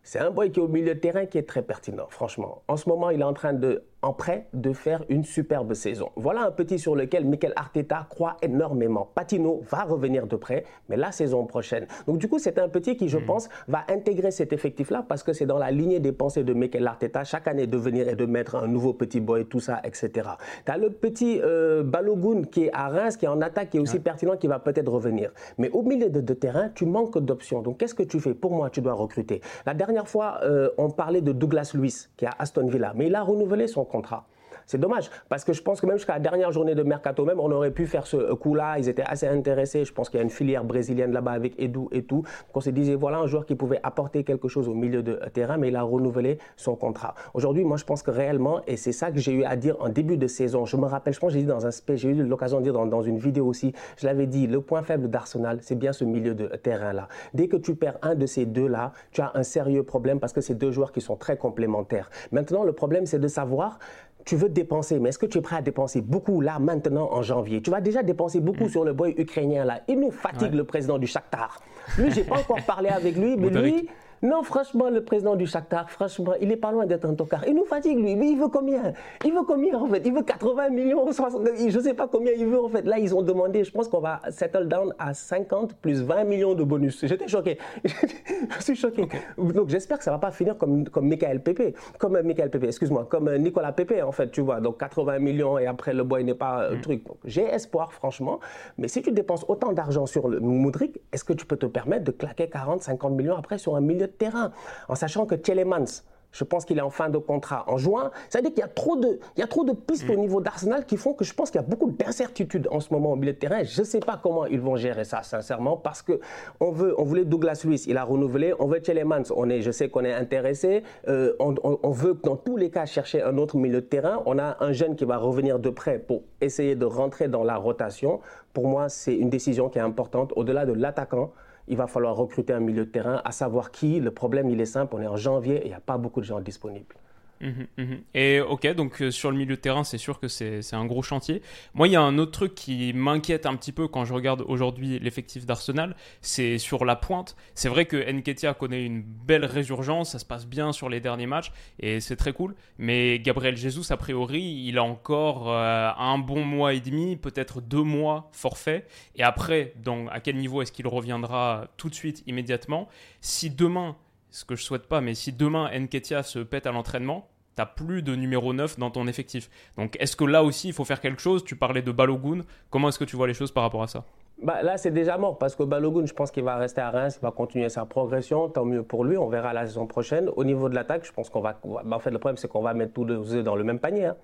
C'est 0.07 0.19
un 0.19 0.31
boy 0.31 0.53
qui 0.53 0.61
est 0.61 0.63
au 0.63 0.69
milieu 0.69 0.95
de 0.95 1.01
terrain 1.01 1.25
qui 1.25 1.39
est 1.39 1.49
très 1.49 1.63
pertinent, 1.63 2.07
franchement. 2.11 2.63
En 2.69 2.77
ce 2.77 2.89
moment, 2.89 3.09
il 3.09 3.21
est 3.21 3.25
en 3.25 3.33
train 3.33 3.55
de 3.55 3.83
en 4.05 4.13
prêt 4.13 4.47
de 4.53 4.73
faire 4.73 5.03
une 5.09 5.25
superbe 5.25 5.73
saison. 5.73 6.11
Voilà 6.17 6.47
un 6.47 6.51
petit 6.51 6.79
sur 6.79 6.95
lequel 6.95 7.25
Mikel 7.25 7.55
Arteta 7.57 8.07
croit 8.11 8.37
énormément. 8.43 9.09
Patino 9.15 9.63
va 9.71 9.85
revenir 9.85 10.27
de 10.27 10.37
près, 10.37 10.65
mais 10.91 10.97
la 10.97 11.11
saison 11.11 11.47
prochaine. 11.47 11.87
Donc 12.07 12.19
du 12.19 12.29
coup, 12.29 12.39
c'est 12.39 12.59
un 12.59 12.69
petit 12.69 12.97
qui, 12.97 13.09
je 13.09 13.19
hmm. 13.19 13.25
pense, 13.25 13.49
va 13.67 13.85
intégrer 13.89 14.31
cet 14.31 14.53
effectif-là 14.53 15.05
parce 15.09 15.23
que 15.23 15.33
c'est 15.33 15.47
dans 15.47 15.59
la 15.59 15.71
lignée 15.71 16.01
des 16.01 16.13
pensées 16.13 16.45
de 16.45 16.53
Mikel 16.53 16.87
Arteta 16.87 17.25
chaque 17.25 17.49
année 17.49 17.67
de 17.67 17.79
venir 17.79 18.07
et 18.07 18.15
de 18.15 18.27
mettre 18.27 18.57
un 18.57 18.69
nouveau 18.69 18.93
petit 18.93 19.21
boy, 19.21 19.47
tout 19.47 19.61
ça, 19.61 19.81
etc. 19.85 20.29
Tu 20.67 20.71
as 20.71 20.77
le 20.77 20.91
petit 20.91 21.41
euh, 21.43 21.83
Balogun 21.83 22.43
qui 22.43 22.65
est 22.65 22.71
à 22.75 22.89
Reims, 22.89 23.17
qui 23.17 23.25
est 23.25 23.29
en 23.29 23.41
attaque, 23.41 23.71
qui 23.71 23.79
est 23.79 23.81
aussi 23.81 24.01
pertinent, 24.01 24.37
qui 24.37 24.49
va 24.49 24.59
peut-être 24.59 24.93
revenir. 24.93 25.31
Mais 25.57 25.71
au 25.71 25.83
milieu 25.83 26.11
de, 26.11 26.35
terrain, 26.35 26.69
tu 26.75 26.85
manques 26.85 27.19
d'options. 27.19 27.63
Donc 27.63 27.79
qu'est-ce 27.79 27.95
que 27.95 28.03
tu 28.03 28.21
fais? 28.21 28.35
Pour 28.35 28.53
moi, 28.53 28.69
tu 28.69 28.83
dois 28.83 28.93
recruter. 28.93 29.41
La 29.65 29.73
dernière 29.73 30.09
fois, 30.09 30.41
euh, 30.43 30.69
on 30.77 30.91
parlait 30.91 31.23
de 31.23 31.33
Douglas 31.33 31.73
Lewis, 31.75 32.09
qui 32.19 32.27
est 32.27 32.29
à 32.29 32.35
Aston 32.39 32.67
Villa, 32.67 32.93
mais 32.95 33.07
il 33.07 33.15
a 33.15 33.23
renouvelé 33.23 33.67
son 33.67 33.85
contrat. 33.95 34.34
C'est 34.67 34.79
dommage, 34.79 35.11
parce 35.29 35.45
que 35.45 35.53
je 35.53 35.63
pense 35.63 35.81
que 35.81 35.87
même 35.87 35.97
jusqu'à 35.97 36.15
la 36.15 36.21
dernière 36.21 36.53
journée 36.53 36.75
de 36.75 36.83
mercato, 36.83 37.25
même, 37.25 37.41
on 37.41 37.51
aurait 37.51 37.71
pu 37.71 37.87
faire 37.87 38.07
ce 38.07 38.33
coup-là. 38.35 38.79
Ils 38.79 38.89
étaient 38.89 39.05
assez 39.07 39.27
intéressés. 39.27 39.85
Je 39.85 39.93
pense 39.93 40.09
qu'il 40.09 40.19
y 40.19 40.21
a 40.21 40.25
une 40.25 40.31
filière 40.31 40.65
brésilienne 40.65 41.13
là-bas 41.13 41.33
avec 41.33 41.61
Edu 41.61 41.87
et 41.93 42.03
tout. 42.03 42.23
Donc 42.23 42.57
on 42.57 42.61
se 42.61 42.71
disait, 42.71 42.95
voilà 42.95 43.19
un 43.19 43.27
joueur 43.27 43.47
qui 43.47 43.55
pouvait 43.55 43.81
apporter 43.83 44.25
quelque 44.25 44.49
chose 44.49 44.69
au 44.69 44.75
milieu 44.75 45.03
de 45.03 45.21
terrain, 45.33 45.57
mais 45.57 45.69
il 45.69 45.77
a 45.77 45.83
renouvelé 45.83 46.39
son 46.57 46.77
contrat. 46.77 47.15
Aujourd'hui, 47.35 47.65
moi, 47.65 47.77
je 47.77 47.85
pense 47.85 48.03
que 48.03 48.11
réellement, 48.11 48.61
et 48.67 48.77
c'est 48.77 48.93
ça 48.93 49.11
que 49.11 49.19
j'ai 49.19 49.33
eu 49.33 49.45
à 49.45 49.57
dire 49.57 49.77
en 49.81 49.89
début 49.89 50.17
de 50.17 50.27
saison, 50.27 50.65
je 50.65 50.77
me 50.77 50.87
rappelle, 50.87 51.15
je 51.15 51.21
pense 51.21 51.29
que 51.33 51.35
j'ai 51.35 51.43
dit 51.43 51.47
dans 51.47 51.67
un 51.67 51.71
j'ai 51.95 52.09
eu 52.09 52.15
l'occasion 52.15 52.59
de 52.59 52.65
dire 52.65 52.73
dans, 52.73 52.87
dans, 52.87 53.03
une 53.03 53.19
vidéo 53.19 53.47
aussi, 53.47 53.73
je 53.97 54.07
l'avais 54.07 54.27
dit, 54.27 54.47
le 54.47 54.61
point 54.61 54.83
faible 54.83 55.09
d'Arsenal, 55.09 55.59
c'est 55.61 55.75
bien 55.75 55.93
ce 55.93 56.05
milieu 56.05 56.35
de 56.35 56.47
terrain-là. 56.47 57.09
Dès 57.35 57.49
que 57.49 57.57
tu 57.57 57.75
perds 57.75 57.99
un 58.03 58.15
de 58.15 58.27
ces 58.27 58.47
deux-là, 58.47 58.93
tu 59.13 59.21
as 59.21 59.33
un 59.35 59.43
sérieux 59.43 59.83
problème 59.83 60.21
parce 60.21 60.33
que 60.33 60.41
c'est 60.41 60.55
deux 60.55 60.71
joueurs 60.71 60.93
qui 60.93 61.01
sont 61.01 61.17
très 61.17 61.37
complémentaires. 61.37 62.11
Maintenant, 62.33 62.65
le 62.65 62.73
problème, 62.73 63.07
c'est 63.07 63.19
de 63.19 63.29
savoir 63.29 63.79
tu 64.25 64.37
veux 64.37 64.49
dépenser, 64.49 64.99
mais 64.99 65.11
est-ce 65.11 65.19
que 65.19 65.27
tu 65.27 65.39
es 65.39 65.41
prêt 65.41 65.57
à 65.57 65.63
dépenser 65.63 66.01
beaucoup 66.01 66.41
là, 66.41 66.59
maintenant, 66.59 67.09
en 67.13 67.23
janvier? 67.23 67.61
Tu 67.61 67.71
vas 67.71 67.81
déjà 67.81 68.03
dépenser 68.03 68.41
beaucoup 68.41 68.65
mm. 68.65 68.71
sur 68.71 68.85
le 68.85 68.93
boy 68.93 69.15
ukrainien 69.19 69.65
là. 69.65 69.81
Il 69.89 70.01
nous 70.01 70.11
fatigue 70.11 70.55
le 70.55 70.65
président 70.65 70.99
du 70.99 71.07
Shakhtar. 71.07 71.61
Lui, 71.99 72.11
j'ai 72.11 72.25
pas 72.25 72.39
encore 72.39 72.65
parlé 72.67 72.89
avec 72.89 73.17
lui, 73.17 73.37
mais 73.37 73.51
lui, 73.51 73.89
non, 74.25 74.43
franchement, 74.43 74.89
le 74.89 75.05
président 75.05 75.37
du 75.37 75.47
Shakhtar, 75.47 75.91
franchement, 75.91 76.33
il 76.41 76.51
est 76.51 76.57
pas 76.57 76.73
loin 76.73 76.87
d'être 76.87 77.05
un 77.05 77.15
tocard. 77.15 77.47
Il 77.47 77.55
nous 77.55 77.67
fatigue, 77.67 77.99
lui. 77.99 78.17
Mais 78.17 78.31
il 78.31 78.39
veut 78.39 78.49
combien? 78.49 78.95
Il 79.23 79.35
veut 79.35 79.43
combien, 79.47 79.79
en 79.79 79.87
fait? 79.87 80.01
Il 80.03 80.15
veut 80.15 80.23
80 80.23 80.71
millions, 80.71 81.13
60, 81.13 81.47
je 81.69 81.79
sais 81.79 81.93
pas 81.93 82.09
combien 82.09 82.33
il 82.33 82.47
veut, 82.47 82.59
en 82.59 82.71
fait. 82.71 82.87
Là, 82.87 82.99
ils 82.99 83.15
ont 83.15 83.21
demandé, 83.21 83.65
je 83.65 83.71
pense 83.71 83.87
qu'on 83.87 84.01
va 84.01 84.23
settle 84.31 84.67
down 84.67 84.95
à 84.99 85.13
50 85.13 85.75
plus 85.75 86.01
20 86.01 86.25
millions 86.25 86.55
de 86.55 86.65
bonus. 86.65 87.05
J'étais 87.05 87.29
choqué. 87.29 87.59
je 87.85 88.63
suis 88.63 88.77
choqué. 88.77 89.07
Donc, 89.37 89.69
j'espère 89.69 89.99
que 89.99 90.05
ça 90.05 90.11
va 90.11 90.19
pas 90.19 90.31
finir 90.31 90.57
comme, 90.57 90.89
comme 90.89 91.07
Michael 91.07 91.43
Pepe. 91.43 91.77
Comme 91.99 92.17
euh, 92.17 92.23
Michael 92.23 92.49
Pepe, 92.49 92.65
excuse-moi. 92.65 93.07
Comme 93.11 93.29
euh, 93.29 93.37
Nicolas 93.37 93.73
Pepe, 93.73 94.03
en 94.03 94.13
fait, 94.13 94.31
tu 94.31 94.41
vois. 94.41 94.59
Donc, 94.59 94.81
80 94.81 95.19
millions 95.19 95.59
et 95.59 95.67
après, 95.67 95.93
le 95.93 96.03
boy 96.03 96.25
n'est 96.25 96.33
pas 96.33 96.71
un 96.71 96.77
mm. 96.77 96.81
truc. 96.81 97.05
J'ai 97.27 97.45
espoir, 97.45 97.93
franchement. 97.93 98.41
Mais 98.79 98.89
si 98.89 99.03
tu 99.03 99.13
dépenses 99.13 99.45
autant 99.49 99.75
d'argent 99.75 100.07
sur 100.07 100.29
le 100.29 100.41
Moudric, 100.41 100.99
est-ce 101.13 101.25
que 101.25 101.35
tu 101.35 101.45
peux 101.45 101.59
te 101.59 101.67
permettre 101.67 102.05
de 102.05 102.11
claquer 102.11 102.49
40, 102.49 102.83
50 102.83 103.13
millions 103.13 103.37
après 103.37 103.59
sur 103.59 103.77
un 103.77 103.83
milieu 103.83 104.14
terrain, 104.17 104.53
en 104.89 104.95
sachant 104.95 105.27
que 105.27 105.35
Tielemans, 105.35 106.03
je 106.35 106.45
pense 106.45 106.65
qu'il 106.65 106.77
est 106.77 106.83
en 106.83 106.91
fin 106.91 107.09
de 107.09 107.19
contrat 107.19 107.65
en 107.69 107.79
juin. 107.79 108.11
C'est-à-dire 108.29 108.51
qu'il 108.51 108.61
y 108.61 108.65
a 108.65 108.69
trop 108.69 108.97
de, 108.97 109.21
il 109.37 109.41
y 109.41 109.43
a 109.43 109.47
trop 109.47 109.65
de 109.65 109.73
pistes 109.73 110.11
au 110.11 110.15
mm. 110.15 110.21
niveau 110.21 110.41
d'Arsenal 110.41 110.85
qui 110.85 110.97
font 110.97 111.15
que 111.15 111.25
je 111.25 111.33
pense 111.33 111.51
qu'il 111.51 111.61
y 111.61 111.65
a 111.65 111.67
beaucoup 111.67 111.91
d'incertitudes 111.91 112.69
en 112.71 112.81
ce 112.81 112.93
moment 112.93 113.13
au 113.13 113.17
milieu 113.17 113.33
de 113.33 113.39
terrain. 113.39 113.63
Je 113.63 113.81
ne 113.81 113.87
sais 113.87 114.01
pas 114.01 114.19
comment 114.21 114.45
ils 114.47 114.61
vont 114.61 114.77
gérer 114.77 115.05
ça, 115.05 115.23
sincèrement, 115.23 115.77
parce 115.77 116.03
que 116.03 116.21
on 116.61 116.73
veut, 116.73 116.95
on 116.99 117.05
voulait 117.05 117.25
Douglas 117.25 117.63
Luiz, 117.65 117.87
il 117.87 117.97
a 117.97 118.05
renouvelé. 118.05 118.53
On 118.59 118.67
veut 118.67 118.83
Tielemans, 118.83 119.23
on 119.35 119.49
est, 119.49 119.63
je 119.63 119.71
sais 119.71 119.89
qu'on 119.89 120.05
est 120.05 120.13
intéressé. 120.13 120.83
Euh, 121.07 121.35
on, 121.39 121.55
on, 121.63 121.91
veut 121.91 122.19
dans 122.25 122.37
tous 122.37 122.57
les 122.57 122.71
cas 122.71 122.85
chercher 122.85 123.23
un 123.23 123.39
autre 123.39 123.57
milieu 123.57 123.81
de 123.81 123.87
terrain. 123.87 124.23
On 124.27 124.39
a 124.39 124.57
un 124.61 124.73
jeune 124.73 124.97
qui 124.97 125.05
va 125.05 125.19
revenir 125.19 125.61
de 125.61 125.71
près 125.71 126.01
pour 126.01 126.23
essayer 126.41 126.75
de 126.75 126.85
rentrer 126.85 127.29
dans 127.29 127.45
la 127.45 127.57
rotation. 127.57 128.21
Pour 128.53 128.67
moi, 128.67 128.89
c'est 128.89 129.15
une 129.15 129.31
décision 129.31 129.69
qui 129.69 129.79
est 129.79 129.83
importante. 129.83 130.33
Au-delà 130.35 130.67
de 130.67 130.73
l'attaquant, 130.73 131.31
il 131.69 131.77
va 131.77 131.87
falloir 131.87 132.17
recruter 132.17 132.53
un 132.53 132.61
milieu 132.61 132.85
de 132.85 132.91
terrain, 132.91 133.23
à 133.25 133.33
savoir 133.33 133.71
qui. 133.71 134.01
Le 134.01 134.11
problème, 134.11 134.51
il 134.51 134.61
est 134.61 134.67
simple, 134.67 134.95
on 134.97 135.01
est 135.01 135.07
en 135.07 135.17
janvier 135.17 135.57
et 135.57 135.65
il 135.65 135.69
n'y 135.69 135.75
a 135.75 135.81
pas 135.81 135.99
beaucoup 135.99 136.21
de 136.21 136.27
gens 136.27 136.41
disponibles. 136.41 136.95
Mhm, 137.41 137.67
mhm. 137.79 138.03
Et 138.15 138.41
ok, 138.41 138.75
donc 138.75 139.03
euh, 139.03 139.11
sur 139.11 139.31
le 139.31 139.37
milieu 139.37 139.57
de 139.57 139.61
terrain, 139.61 139.85
c'est 139.85 139.99
sûr 139.99 140.19
que 140.21 140.29
c'est 140.29 140.63
un 140.73 140.87
gros 140.87 141.03
chantier. 141.03 141.43
Moi, 141.75 141.89
il 141.89 141.93
y 141.93 141.97
a 141.97 142.01
un 142.01 142.17
autre 142.19 142.31
truc 142.31 142.55
qui 142.55 142.93
m'inquiète 142.93 143.47
un 143.47 143.57
petit 143.57 143.73
peu 143.73 143.89
quand 143.89 144.05
je 144.05 144.15
regarde 144.15 144.43
aujourd'hui 144.47 144.99
l'effectif 144.99 145.45
d'Arsenal, 145.45 145.97
c'est 146.21 146.59
sur 146.59 146.85
la 146.85 146.97
pointe. 146.97 147.37
C'est 147.55 147.69
vrai 147.69 147.87
que 147.87 147.97
Nketiah 147.97 148.55
connaît 148.55 148.85
une 148.85 149.03
belle 149.03 149.45
résurgence, 149.45 150.13
ça 150.13 150.19
se 150.19 150.25
passe 150.25 150.47
bien 150.47 150.73
sur 150.73 150.89
les 150.89 151.01
derniers 151.01 151.27
matchs 151.27 151.53
et 151.81 152.01
c'est 152.01 152.17
très 152.17 152.33
cool. 152.33 152.55
Mais 152.79 153.19
Gabriel 153.19 153.57
Jesus, 153.57 153.93
a 153.93 153.97
priori, 153.97 154.65
il 154.67 154.79
a 154.79 154.85
encore 154.85 155.51
euh, 155.51 155.91
un 155.99 156.19
bon 156.19 156.45
mois 156.45 156.75
et 156.75 156.81
demi, 156.81 157.17
peut-être 157.17 157.61
deux 157.61 157.83
mois 157.83 158.31
forfait. 158.33 158.87
Et 159.17 159.23
après, 159.23 159.75
donc, 159.83 160.09
à 160.13 160.21
quel 160.21 160.37
niveau 160.37 160.63
est-ce 160.63 160.73
qu'il 160.73 160.87
reviendra 160.87 161.69
tout 161.77 161.91
de 161.91 161.95
suite, 161.95 162.23
immédiatement? 162.27 162.89
Si 163.21 163.51
demain 163.51 163.97
ce 164.35 164.45
que 164.45 164.57
je 164.57 164.65
souhaite 164.65 164.89
pas, 164.89 165.01
mais 165.01 165.15
si 165.15 165.33
demain 165.33 165.71
Nketiah 165.79 166.25
se 166.25 166.41
pète 166.41 166.67
à 166.67 166.73
l'entraînement, 166.73 167.29
t'as 167.55 167.67
plus 167.67 168.03
de 168.03 168.17
numéro 168.17 168.53
9 168.53 168.81
dans 168.81 168.91
ton 168.91 169.07
effectif. 169.07 169.49
Donc 169.77 169.97
est-ce 170.01 170.17
que 170.17 170.25
là 170.25 170.43
aussi 170.43 170.69
il 170.69 170.75
faut 170.75 170.85
faire 170.85 171.01
quelque 171.01 171.23
chose? 171.23 171.45
Tu 171.45 171.55
parlais 171.55 171.83
de 171.83 171.93
Balogun, 171.93 172.41
comment 172.69 172.89
est-ce 172.89 172.99
que 172.99 173.05
tu 173.05 173.15
vois 173.15 173.29
les 173.29 173.35
choses 173.35 173.53
par 173.53 173.63
rapport 173.63 173.85
à 173.85 173.87
ça? 173.87 174.05
Bah, 174.43 174.65
là, 174.65 174.77
c'est 174.77 174.91
déjà 174.91 175.17
mort 175.17 175.39
parce 175.39 175.55
que 175.55 175.63
Balogun, 175.63 176.07
je 176.07 176.13
pense 176.13 176.33
qu'il 176.33 176.43
va 176.43 176.57
rester 176.57 176.81
à 176.81 176.91
Reims, 176.91 177.21
il 177.21 177.25
va 177.25 177.31
continuer 177.31 177.69
sa 177.69 177.85
progression. 177.87 178.49
Tant 178.49 178.65
mieux 178.65 178.83
pour 178.83 179.05
lui, 179.05 179.17
on 179.17 179.29
verra 179.29 179.53
la 179.53 179.67
saison 179.67 179.87
prochaine. 179.87 180.29
Au 180.35 180.43
niveau 180.43 180.69
de 180.69 180.75
l'attaque, 180.75 181.07
je 181.07 181.13
pense 181.13 181.31
qu'on 181.31 181.41
va. 181.41 181.61
Bah, 181.63 181.83
en 181.93 182.01
fait, 182.01 182.11
le 182.11 182.19
problème, 182.19 182.37
c'est 182.37 182.49
qu'on 182.49 182.61
va 182.61 182.75
mettre 182.75 182.93
tous 182.93 183.05
les 183.05 183.15
œufs 183.15 183.45
dans 183.45 183.55
le 183.55 183.63
même 183.63 183.79
panier. 183.79 184.07
Hein. 184.07 184.17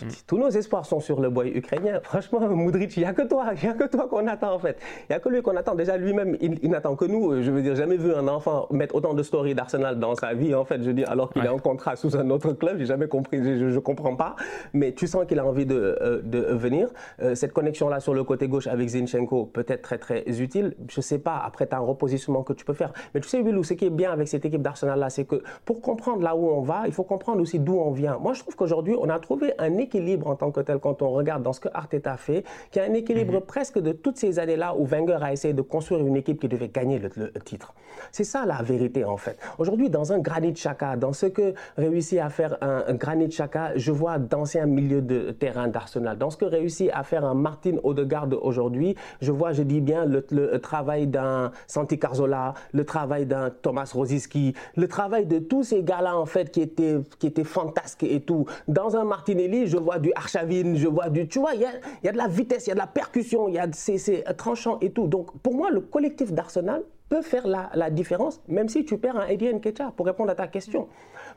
Mm. 0.00 0.06
Tous 0.26 0.38
nos 0.38 0.48
espoirs 0.48 0.86
sont 0.86 1.00
sur 1.00 1.20
le 1.20 1.30
boy 1.30 1.50
ukrainien. 1.54 2.00
Franchement, 2.02 2.40
Moudric, 2.48 2.96
il 2.96 3.00
n'y 3.00 3.06
a 3.06 3.12
que 3.12 3.22
toi, 3.22 3.50
il 3.54 3.62
n'y 3.62 3.68
a 3.68 3.74
que 3.74 3.84
toi 3.84 4.08
qu'on 4.08 4.26
attend 4.26 4.54
en 4.54 4.58
fait. 4.58 4.78
Il 5.00 5.06
n'y 5.12 5.16
a 5.16 5.20
que 5.20 5.28
lui 5.28 5.42
qu'on 5.42 5.56
attend. 5.56 5.74
Déjà 5.74 5.96
lui-même, 5.96 6.36
il, 6.40 6.70
n'attend 6.70 6.96
que 6.96 7.04
nous. 7.04 7.42
Je 7.42 7.50
veux 7.50 7.62
dire, 7.62 7.74
jamais 7.74 7.96
vu 7.96 8.14
un 8.14 8.28
enfant 8.28 8.66
mettre 8.70 8.94
autant 8.94 9.14
de 9.14 9.22
stories 9.22 9.54
d'Arsenal 9.54 9.98
dans 9.98 10.14
sa 10.14 10.34
vie 10.34 10.54
en 10.54 10.64
fait. 10.64 10.82
Je 10.82 10.90
dire, 10.90 11.10
alors 11.10 11.32
qu'il 11.32 11.44
est 11.44 11.48
en 11.48 11.58
contrat 11.58 11.96
sous 11.96 12.16
un 12.16 12.28
autre 12.30 12.52
club, 12.52 12.78
j'ai 12.78 12.86
jamais 12.86 13.08
compris, 13.08 13.42
je 13.42 13.64
ne 13.64 13.78
comprends 13.78 14.16
pas. 14.16 14.36
Mais 14.72 14.92
tu 14.92 15.06
sens 15.06 15.26
qu'il 15.26 15.38
a 15.38 15.46
envie 15.46 15.66
de, 15.66 15.96
euh, 16.00 16.20
de 16.22 16.38
venir. 16.38 16.88
Euh, 17.20 17.34
cette 17.34 17.52
connexion-là 17.52 18.00
sur 18.00 18.14
le 18.14 18.24
côté 18.24 18.48
gauche 18.48 18.66
avec 18.66 18.88
Zinchenko 18.88 19.46
peut 19.46 19.64
être 19.68 19.82
très 19.82 19.98
très 19.98 20.24
utile. 20.40 20.74
Je 20.88 21.00
ne 21.00 21.02
sais 21.02 21.18
pas, 21.18 21.40
après 21.44 21.66
tu 21.66 21.74
as 21.74 21.78
un 21.78 21.80
repositionnement 21.80 22.42
que 22.42 22.52
tu 22.52 22.64
peux 22.64 22.74
faire. 22.74 22.92
Mais 23.14 23.20
tu 23.20 23.28
sais, 23.28 23.40
Willou, 23.42 23.64
ce 23.64 23.74
qui 23.74 23.86
est 23.86 23.90
bien 23.90 24.12
avec 24.12 24.28
cette 24.28 24.44
équipe 24.44 24.62
d'Arsenal-là, 24.62 25.10
c'est 25.10 25.24
que 25.24 25.42
pour 25.64 25.80
comprendre 25.80 26.22
là 26.22 26.36
où 26.36 26.48
on 26.48 26.62
va, 26.62 26.82
il 26.86 26.92
faut 26.92 27.04
comprendre 27.04 27.40
aussi 27.40 27.58
d'où 27.58 27.78
on 27.78 27.90
vient. 27.90 28.18
Moi, 28.18 28.32
je 28.34 28.40
trouve 28.40 28.56
qu'aujourd'hui, 28.56 28.94
on 28.98 29.08
a 29.08 29.18
trouvé 29.18 29.52
un 29.58 29.70
équilibre 29.82 30.28
en 30.28 30.36
tant 30.36 30.50
que 30.50 30.60
tel 30.60 30.78
quand 30.78 31.02
on 31.02 31.10
regarde 31.10 31.42
dans 31.42 31.52
ce 31.52 31.60
que 31.60 31.68
Arteta 31.72 32.16
fait, 32.16 32.44
qu'il 32.70 32.82
y 32.82 32.84
a 32.84 32.88
un 32.88 32.94
équilibre 32.94 33.34
mhm. 33.34 33.40
presque 33.42 33.78
de 33.78 33.92
toutes 33.92 34.16
ces 34.16 34.38
années-là 34.38 34.74
où 34.76 34.86
Wenger 34.86 35.18
a 35.20 35.32
essayé 35.32 35.54
de 35.54 35.62
construire 35.62 36.06
une 36.06 36.16
équipe 36.16 36.40
qui 36.40 36.48
devait 36.48 36.68
gagner 36.68 36.98
le, 36.98 37.32
titre. 37.44 37.74
C'est 38.10 38.24
ça 38.24 38.46
la 38.46 38.62
vérité 38.62 39.04
en 39.04 39.16
fait. 39.16 39.38
Aujourd'hui, 39.58 39.90
dans 39.90 40.12
un 40.12 40.18
Granit 40.18 40.52
Xhaka, 40.52 40.96
dans 40.96 41.12
ce 41.12 41.26
que 41.26 41.54
réussit 41.76 42.18
à 42.18 42.30
faire 42.30 42.56
un, 42.60 42.94
Granit 42.94 43.28
Xhaka, 43.28 43.72
je 43.76 43.92
vois 43.92 44.18
d'anciens 44.18 44.66
milieux 44.66 45.02
de 45.02 45.30
terrain 45.32 45.68
d'Arsenal. 45.68 46.16
Dans 46.18 46.30
ce 46.30 46.36
que 46.36 46.44
réussit 46.44 46.90
à 46.92 47.02
faire 47.02 47.24
un 47.24 47.34
Martin 47.34 47.76
Odegaard 47.82 48.28
aujourd'hui, 48.42 48.96
je 49.20 49.32
vois, 49.32 49.52
je 49.52 49.62
dis 49.62 49.80
bien, 49.80 50.04
le, 50.04 50.22
travail 50.58 51.06
d'un 51.06 51.52
Santi 51.66 51.98
Carzola, 51.98 52.54
le 52.72 52.84
travail 52.84 53.26
d'un 53.26 53.50
Thomas 53.50 53.90
Rosiski, 53.92 54.54
le 54.76 54.88
travail 54.88 55.26
de 55.26 55.38
tous 55.38 55.64
ces 55.64 55.82
gars-là 55.82 56.16
en 56.16 56.26
fait 56.26 56.50
qui 56.50 56.60
étaient, 56.60 56.98
qui 57.18 57.26
étaient 57.26 57.44
fantasques 57.44 58.04
et 58.04 58.20
tout. 58.20 58.46
Dans 58.68 58.96
un 58.96 59.04
Martinelli, 59.04 59.61
je 59.66 59.76
vois 59.76 59.98
du 59.98 60.12
Archavine, 60.14 60.76
je 60.76 60.88
vois 60.88 61.08
du. 61.08 61.28
Tu 61.28 61.38
vois, 61.38 61.54
il 61.54 61.60
y 61.60 61.64
a, 61.64 61.72
y 62.02 62.08
a, 62.08 62.12
de 62.12 62.16
la 62.16 62.28
vitesse, 62.28 62.66
il 62.66 62.70
y 62.70 62.72
a 62.72 62.74
de 62.74 62.80
la 62.80 62.86
percussion, 62.86 63.48
il 63.48 63.54
y 63.54 63.58
a 63.58 63.66
c'est 63.72 64.24
tranchant 64.36 64.78
et 64.80 64.90
tout. 64.90 65.06
Donc 65.06 65.36
pour 65.40 65.54
moi, 65.54 65.70
le 65.70 65.80
collectif 65.80 66.32
d'Arsenal 66.32 66.82
peut 67.12 67.20
faire 67.20 67.46
la, 67.46 67.90
différence, 67.90 68.40
même 68.48 68.70
si 68.70 68.86
tu 68.86 68.96
perds 68.96 69.18
un 69.18 69.26
Eddie 69.26 69.52
Nketiah, 69.52 69.92
pour 69.94 70.06
répondre 70.06 70.30
à 70.30 70.34
ta 70.34 70.46
question. 70.46 70.88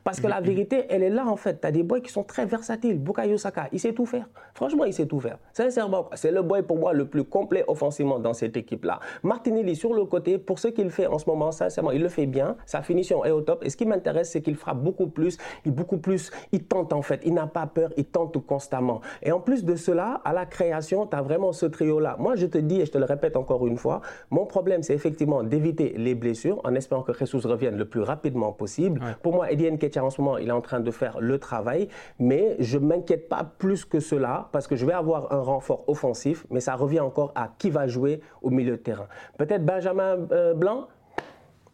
Parce 0.06 0.22
que 0.22 0.28
la 0.28 0.40
vérité, 0.40 0.86
elle 0.90 1.04
est 1.04 1.10
là 1.10 1.26
en 1.26 1.36
fait. 1.36 1.60
Tu 1.60 1.68
as 1.68 1.72
des 1.72 1.84
boys 1.84 2.00
qui 2.00 2.12
sont 2.12 2.24
très 2.24 2.46
versatiles. 2.46 2.98
Bukayo 2.98 3.38
Saka, 3.38 3.68
il 3.74 3.80
sait 3.82 3.92
tout 3.92 4.06
faire. 4.06 4.30
Franchement, 4.54 4.86
il 4.86 4.94
sait 4.94 5.06
tout 5.06 5.20
faire. 5.20 5.38
Sincèrement, 5.52 6.10
c'est 6.14 6.32
le 6.32 6.44
boy 6.44 6.64
pour 6.64 6.78
moi 6.78 6.94
le 6.94 7.06
plus 7.08 7.26
complet 7.26 7.66
offensivement 7.68 8.20
dans 8.20 8.34
cette 8.34 8.56
équipe-là. 8.56 9.00
Martinelli 9.24 9.76
sur 9.76 9.94
le 9.94 10.06
côté, 10.06 10.38
pour 10.38 10.60
ce 10.60 10.70
qu'il 10.70 10.92
fait 10.92 11.08
en 11.08 11.20
ce 11.20 11.30
moment, 11.30 11.52
sincèrement, 11.52 11.92
il 11.92 12.02
le 12.02 12.08
fait 12.08 12.26
bien. 12.26 12.56
Sa 12.66 12.82
finition 12.82 13.26
est 13.26 13.32
au 13.32 13.42
top. 13.42 13.66
Et 13.66 13.70
ce 13.70 13.76
qui 13.76 13.86
m'intéresse, 13.86 14.32
c'est 14.32 14.42
qu'il 14.42 14.56
fera 14.56 14.76
beaucoup 14.76 15.08
plus. 15.08 15.38
Il 15.66 15.74
beaucoup 15.74 15.98
plus. 15.98 16.32
Il 16.54 16.64
tente 16.64 16.94
en 16.94 17.02
fait. 17.02 17.20
Il 17.26 17.34
n'a 17.34 17.48
pas 17.48 17.68
peur. 17.68 17.92
Il 17.98 18.06
tente 18.06 18.38
constamment. 18.46 19.02
Et 19.24 19.34
en 19.34 19.42
plus 19.42 19.66
de 19.66 19.76
cela, 19.76 20.22
à 20.24 20.32
la 20.32 20.46
création, 20.46 21.06
tu 21.06 21.18
as 21.18 21.22
vraiment 21.22 21.52
ce 21.52 21.66
trio-là. 21.66 22.16
Moi, 22.18 22.36
je 22.36 22.46
te 22.46 22.60
dis 22.60 22.80
et 22.80 22.86
je 22.86 22.92
te 22.92 22.98
le 22.98 23.06
répète 23.06 23.36
encore 23.36 23.68
une 23.68 23.78
fois, 23.78 24.02
mon 24.30 24.46
problème, 24.46 24.84
c'est 24.84 24.94
effectivement 24.94 25.44
d'éviter 25.44 25.65
les 25.74 26.16
blessures 26.16 26.62
en 26.64 26.76
espérant 26.76 27.02
que 27.02 27.14
Jesus 27.14 27.46
revienne 27.46 27.78
le 27.78 27.86
plus 27.86 28.02
rapidement 28.02 28.52
possible. 28.52 29.02
Pour 29.22 29.34
moi, 29.34 29.52
Eddie 29.52 29.70
en 30.00 30.10
ce 30.10 30.22
moment, 30.22 30.38
il 30.38 30.48
est 30.48 30.52
en 30.52 30.62
train 30.62 30.80
de 30.80 30.92
faire 30.92 31.20
le 31.20 31.40
travail, 31.40 31.88
mais 32.20 32.56
je 32.60 32.78
ne 32.78 32.86
m'inquiète 32.86 33.30
pas 33.30 33.44
plus 33.58 33.86
que 33.86 34.00
cela 34.00 34.50
parce 34.52 34.68
que 34.68 34.76
je 34.76 34.86
vais 34.86 34.94
avoir 34.94 35.32
un 35.32 35.40
renfort 35.40 35.84
offensif, 35.88 36.46
mais 36.50 36.60
ça 36.60 36.76
revient 36.76 37.00
encore 37.00 37.32
à 37.36 37.50
qui 37.58 37.70
va 37.70 37.88
jouer 37.88 38.22
au 38.42 38.50
milieu 38.50 38.72
de 38.72 38.82
terrain. 38.82 39.08
Peut-être 39.38 39.66
Benjamin 39.66 40.18
euh, 40.32 40.54
Blanc? 40.54 40.88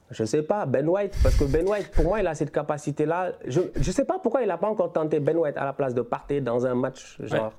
Je 0.10 0.24
ne 0.24 0.27
sais 0.27 0.43
pas, 0.43 0.65
Ben 0.65 0.88
White, 0.88 1.15
parce 1.24 1.38
que 1.38 1.45
Ben 1.45 1.65
White, 1.67 1.91
pour 1.91 2.03
moi, 2.03 2.19
il 2.19 2.27
a 2.27 2.36
cette 2.36 2.51
capacité-là. 2.51 3.31
Je 3.46 3.61
ne 3.61 3.81
sais 3.83 4.03
pas 4.03 4.20
pourquoi 4.20 4.42
il 4.42 4.48
n'a 4.50 4.57
pas 4.57 4.68
encore 4.68 4.92
tenté 4.92 5.22
Ben 5.22 5.37
White 5.37 5.55
à 5.55 5.63
la 5.63 5.72
place 5.72 5.94
de 5.94 6.01
partir 6.01 6.42
dans 6.42 6.66
un 6.66 6.75
match 6.75 7.18
genre. 7.22 7.53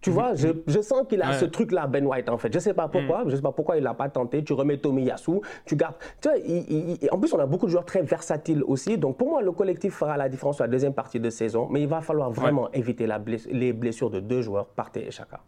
Tu 0.00 0.10
vois, 0.10 0.34
je, 0.34 0.48
je 0.66 0.80
sens 0.80 1.06
qu'il 1.08 1.20
a 1.22 1.34
ce 1.34 1.44
truc-là, 1.44 1.86
Ben 1.86 2.06
White, 2.06 2.28
en 2.28 2.38
fait. 2.38 2.50
Je 2.52 2.58
ne 2.58 2.62
sais 2.62 2.74
pas 2.74 2.88
pourquoi, 2.88 3.24
mm. 3.24 3.26
je 3.26 3.30
ne 3.32 3.36
sais 3.36 3.42
pas 3.42 3.52
pourquoi 3.52 3.76
il 3.76 3.82
l'a 3.82 3.94
pas 3.94 4.08
tenté. 4.08 4.42
Tu 4.42 4.52
remets 4.52 4.78
Tomiyasu, 4.78 5.40
tu 5.66 5.76
gardes. 5.76 5.96
Tu 6.20 6.28
vois, 6.28 6.38
en 7.12 7.18
plus, 7.18 7.32
on 7.34 7.38
a 7.38 7.46
beaucoup 7.46 7.66
de 7.66 7.70
joueurs 7.70 7.84
très 7.84 8.02
versatiles 8.02 8.62
aussi. 8.64 8.96
Donc, 8.96 9.18
pour 9.18 9.28
moi, 9.28 9.42
le 9.42 9.52
collectif 9.52 9.94
fera 9.94 10.16
la 10.16 10.28
différence 10.28 10.56
sur 10.56 10.64
la 10.64 10.70
deuxième 10.70 10.94
partie 10.94 11.20
de 11.20 11.30
saison. 11.30 11.68
Mais 11.70 11.82
il 11.82 11.88
va 11.88 12.00
falloir 12.00 12.30
vraiment 12.30 12.70
éviter 12.72 13.06
la 13.06 13.20
les 13.50 13.72
blessures 13.72 14.10
de 14.10 14.20
deux 14.20 14.42
joueurs, 14.42 14.66
Partey 14.66 15.06
et 15.06 15.10
Chaka. 15.10 15.40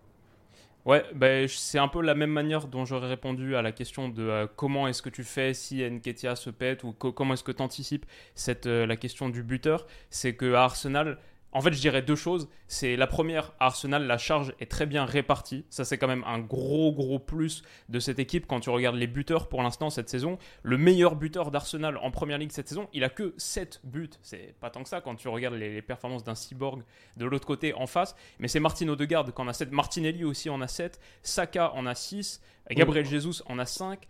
Ouais, 0.84 1.04
ben, 1.14 1.46
c'est 1.46 1.78
un 1.78 1.86
peu 1.86 2.02
la 2.02 2.16
même 2.16 2.30
manière 2.30 2.66
dont 2.66 2.84
j'aurais 2.84 3.06
répondu 3.06 3.54
à 3.54 3.62
la 3.62 3.70
question 3.70 4.08
de 4.08 4.22
euh, 4.22 4.46
comment 4.56 4.88
est-ce 4.88 5.00
que 5.00 5.10
tu 5.10 5.22
fais 5.22 5.54
si 5.54 5.88
Nketia 5.88 6.34
se 6.34 6.50
pète 6.50 6.82
ou 6.82 6.92
comment 6.92 7.34
est-ce 7.34 7.44
que 7.44 7.52
tu 7.52 7.62
anticipes 7.62 8.04
cette, 8.34 8.66
euh, 8.66 8.84
la 8.84 8.96
question 8.96 9.28
du 9.28 9.44
buteur. 9.44 9.86
C'est 10.10 10.34
que 10.34 10.54
Arsenal, 10.54 11.18
en 11.52 11.60
fait, 11.60 11.72
je 11.72 11.80
dirais 11.80 12.02
deux 12.02 12.16
choses. 12.16 12.48
C'est 12.66 12.96
la 12.96 13.06
première, 13.06 13.52
Arsenal, 13.60 14.06
la 14.06 14.16
charge 14.18 14.54
est 14.58 14.70
très 14.70 14.86
bien 14.86 15.04
répartie. 15.04 15.64
Ça, 15.68 15.84
c'est 15.84 15.98
quand 15.98 16.08
même 16.08 16.24
un 16.26 16.38
gros, 16.38 16.92
gros 16.92 17.18
plus 17.18 17.62
de 17.88 18.00
cette 18.00 18.18
équipe 18.18 18.46
quand 18.46 18.60
tu 18.60 18.70
regardes 18.70 18.96
les 18.96 19.06
buteurs 19.06 19.48
pour 19.48 19.62
l'instant 19.62 19.90
cette 19.90 20.08
saison. 20.08 20.38
Le 20.62 20.78
meilleur 20.78 21.14
buteur 21.14 21.50
d'Arsenal 21.50 21.98
en 21.98 22.10
première 22.10 22.38
ligue 22.38 22.52
cette 22.52 22.68
saison, 22.68 22.88
il 22.92 23.04
a 23.04 23.10
que 23.10 23.34
7 23.36 23.82
buts. 23.84 24.10
C'est 24.22 24.54
pas 24.60 24.70
tant 24.70 24.82
que 24.82 24.88
ça 24.88 25.00
quand 25.00 25.14
tu 25.14 25.28
regardes 25.28 25.54
les, 25.54 25.82
performances 25.82 26.24
d'un 26.24 26.34
cyborg 26.34 26.82
de 27.16 27.26
l'autre 27.26 27.46
côté 27.46 27.74
en 27.74 27.86
face. 27.86 28.16
Mais 28.38 28.48
c'est 28.48 28.60
Martin 28.60 28.88
Odegaard 28.88 29.26
qui 29.26 29.40
en 29.40 29.48
a 29.48 29.52
7. 29.52 29.72
Martinelli 29.72 30.24
aussi 30.24 30.48
en 30.48 30.60
a 30.62 30.68
7. 30.68 30.98
Saka 31.22 31.72
en 31.74 31.86
a 31.86 31.94
6. 31.94 32.40
Gabriel 32.70 33.04
Jesus 33.04 33.42
en 33.46 33.58
a 33.58 33.66
5. 33.66 34.06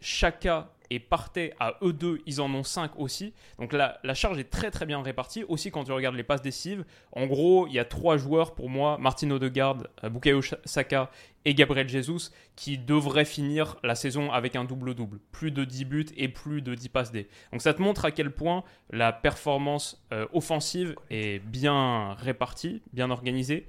Chaka 0.00 0.70
et 0.90 1.00
partait 1.00 1.54
à 1.58 1.76
eux 1.82 1.92
deux, 1.92 2.20
ils 2.26 2.40
en 2.40 2.52
ont 2.54 2.62
5 2.62 2.98
aussi. 2.98 3.32
Donc 3.58 3.72
la, 3.72 3.98
la 4.04 4.14
charge 4.14 4.38
est 4.38 4.50
très 4.50 4.70
très 4.70 4.86
bien 4.86 5.02
répartie. 5.02 5.44
Aussi 5.48 5.70
quand 5.70 5.84
tu 5.84 5.92
regardes 5.92 6.14
les 6.14 6.22
passes 6.22 6.42
décisives, 6.42 6.84
en 7.12 7.26
gros, 7.26 7.66
il 7.66 7.74
y 7.74 7.78
a 7.78 7.84
trois 7.84 8.16
joueurs 8.16 8.54
pour 8.54 8.68
moi, 8.68 8.98
Martin 8.98 9.30
Odegaard, 9.30 9.78
euh, 10.04 10.08
Bukayo 10.08 10.40
Saka 10.64 11.10
et 11.44 11.54
Gabriel 11.54 11.88
Jesus, 11.88 12.30
qui 12.56 12.78
devraient 12.78 13.24
finir 13.24 13.76
la 13.82 13.94
saison 13.94 14.32
avec 14.32 14.56
un 14.56 14.64
double-double. 14.64 15.18
Plus 15.32 15.50
de 15.50 15.64
10 15.64 15.84
buts 15.84 16.06
et 16.16 16.28
plus 16.28 16.62
de 16.62 16.74
10 16.74 16.88
passes 16.88 17.12
D. 17.12 17.28
Donc 17.52 17.62
ça 17.62 17.74
te 17.74 17.82
montre 17.82 18.04
à 18.04 18.10
quel 18.10 18.30
point 18.30 18.64
la 18.90 19.12
performance 19.12 20.04
euh, 20.12 20.26
offensive 20.32 20.94
est 21.10 21.40
bien 21.44 22.14
répartie, 22.14 22.82
bien 22.92 23.10
organisée. 23.10 23.66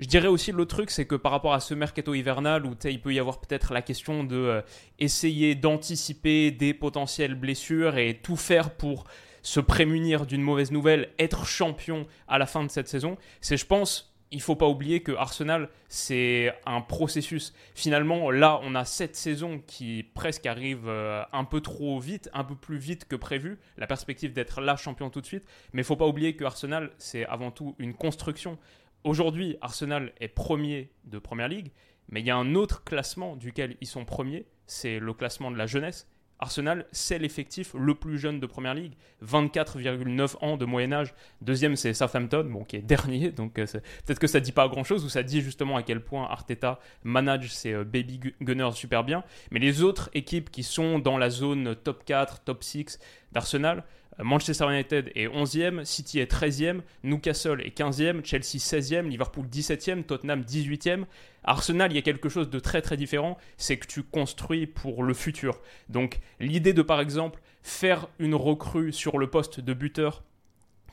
Je 0.00 0.06
dirais 0.06 0.28
aussi 0.28 0.50
l'autre 0.50 0.74
truc, 0.74 0.90
c'est 0.90 1.04
que 1.04 1.14
par 1.14 1.30
rapport 1.30 1.52
à 1.52 1.60
ce 1.60 1.74
mercato 1.74 2.14
hivernal 2.14 2.64
où 2.64 2.74
il 2.84 3.02
peut 3.02 3.12
y 3.12 3.18
avoir 3.18 3.38
peut-être 3.38 3.74
la 3.74 3.82
question 3.82 4.24
de 4.24 4.34
euh, 4.34 4.62
essayer 4.98 5.54
d'anticiper 5.54 6.50
des 6.50 6.72
potentielles 6.72 7.34
blessures 7.34 7.98
et 7.98 8.18
tout 8.22 8.36
faire 8.36 8.70
pour 8.70 9.04
se 9.42 9.60
prémunir 9.60 10.24
d'une 10.24 10.40
mauvaise 10.40 10.70
nouvelle, 10.70 11.10
être 11.18 11.44
champion 11.44 12.06
à 12.28 12.38
la 12.38 12.46
fin 12.46 12.64
de 12.64 12.70
cette 12.70 12.88
saison, 12.88 13.18
c'est 13.42 13.58
je 13.58 13.66
pense 13.66 14.10
il 14.32 14.40
faut 14.40 14.54
pas 14.54 14.68
oublier 14.68 15.02
que 15.02 15.12
Arsenal, 15.12 15.68
c'est 15.88 16.54
un 16.64 16.80
processus. 16.80 17.52
Finalement, 17.74 18.30
là, 18.30 18.60
on 18.62 18.74
a 18.74 18.84
cette 18.84 19.16
saison 19.16 19.60
qui 19.66 20.04
presque 20.14 20.46
arrive 20.46 20.88
euh, 20.88 21.22
un 21.32 21.44
peu 21.44 21.60
trop 21.60 21.98
vite, 21.98 22.30
un 22.32 22.44
peu 22.44 22.54
plus 22.54 22.78
vite 22.78 23.06
que 23.08 23.16
prévu. 23.16 23.58
La 23.76 23.88
perspective 23.88 24.32
d'être 24.32 24.60
là 24.60 24.76
champion 24.76 25.10
tout 25.10 25.20
de 25.20 25.26
suite. 25.26 25.44
Mais 25.72 25.82
il 25.82 25.84
faut 25.84 25.96
pas 25.96 26.06
oublier 26.06 26.36
que 26.36 26.44
Arsenal, 26.44 26.92
c'est 26.96 27.26
avant 27.26 27.50
tout 27.50 27.74
une 27.78 27.92
construction. 27.92 28.56
Aujourd'hui, 29.02 29.56
Arsenal 29.62 30.12
est 30.20 30.28
premier 30.28 30.90
de 31.04 31.18
Première 31.18 31.48
Ligue, 31.48 31.72
mais 32.10 32.20
il 32.20 32.26
y 32.26 32.30
a 32.30 32.36
un 32.36 32.54
autre 32.54 32.84
classement 32.84 33.34
duquel 33.34 33.76
ils 33.80 33.86
sont 33.86 34.04
premiers, 34.04 34.44
c'est 34.66 34.98
le 34.98 35.14
classement 35.14 35.50
de 35.50 35.56
la 35.56 35.66
jeunesse. 35.66 36.06
Arsenal, 36.38 36.86
c'est 36.92 37.18
l'effectif 37.18 37.74
le 37.78 37.94
plus 37.94 38.18
jeune 38.18 38.40
de 38.40 38.46
Première 38.46 38.74
Ligue, 38.74 38.92
24,9 39.24 40.36
ans 40.42 40.56
de 40.58 40.64
moyen 40.66 40.92
âge. 40.92 41.14
Deuxième, 41.40 41.76
c'est 41.76 41.94
Southampton, 41.94 42.44
bon, 42.44 42.64
qui 42.64 42.76
est 42.76 42.82
dernier, 42.86 43.30
donc 43.30 43.58
euh, 43.58 43.64
peut-être 44.04 44.18
que 44.18 44.26
ça 44.26 44.40
dit 44.40 44.52
pas 44.52 44.68
grand-chose, 44.68 45.02
ou 45.04 45.08
ça 45.08 45.22
dit 45.22 45.40
justement 45.40 45.76
à 45.76 45.82
quel 45.82 46.02
point 46.02 46.24
Arteta 46.24 46.78
manage 47.02 47.52
ses 47.52 47.72
euh, 47.72 47.84
baby 47.84 48.20
gunners 48.42 48.72
super 48.72 49.04
bien. 49.04 49.24
Mais 49.50 49.60
les 49.60 49.82
autres 49.82 50.10
équipes 50.12 50.50
qui 50.50 50.62
sont 50.62 50.98
dans 50.98 51.16
la 51.16 51.30
zone 51.30 51.74
top 51.74 52.04
4, 52.04 52.40
top 52.40 52.62
6 52.64 52.98
d'Arsenal, 53.32 53.84
Manchester 54.22 54.66
United 54.66 55.10
est 55.14 55.28
11e, 55.28 55.84
City 55.84 56.20
est 56.20 56.30
13e, 56.30 56.80
Newcastle 57.04 57.60
est 57.62 57.76
15e, 57.76 58.24
Chelsea 58.24 58.58
16e, 58.58 59.08
Liverpool 59.08 59.46
17e, 59.46 60.04
Tottenham 60.04 60.42
18e. 60.42 61.04
Arsenal, 61.44 61.90
il 61.92 61.94
y 61.94 61.98
a 61.98 62.02
quelque 62.02 62.28
chose 62.28 62.50
de 62.50 62.58
très 62.58 62.82
très 62.82 62.96
différent, 62.96 63.38
c'est 63.56 63.76
que 63.78 63.86
tu 63.86 64.02
construis 64.02 64.66
pour 64.66 65.02
le 65.02 65.14
futur. 65.14 65.60
Donc 65.88 66.20
l'idée 66.38 66.72
de 66.72 66.82
par 66.82 67.00
exemple 67.00 67.40
faire 67.62 68.08
une 68.18 68.34
recrue 68.34 68.92
sur 68.92 69.18
le 69.18 69.28
poste 69.28 69.60
de 69.60 69.72
buteur 69.72 70.22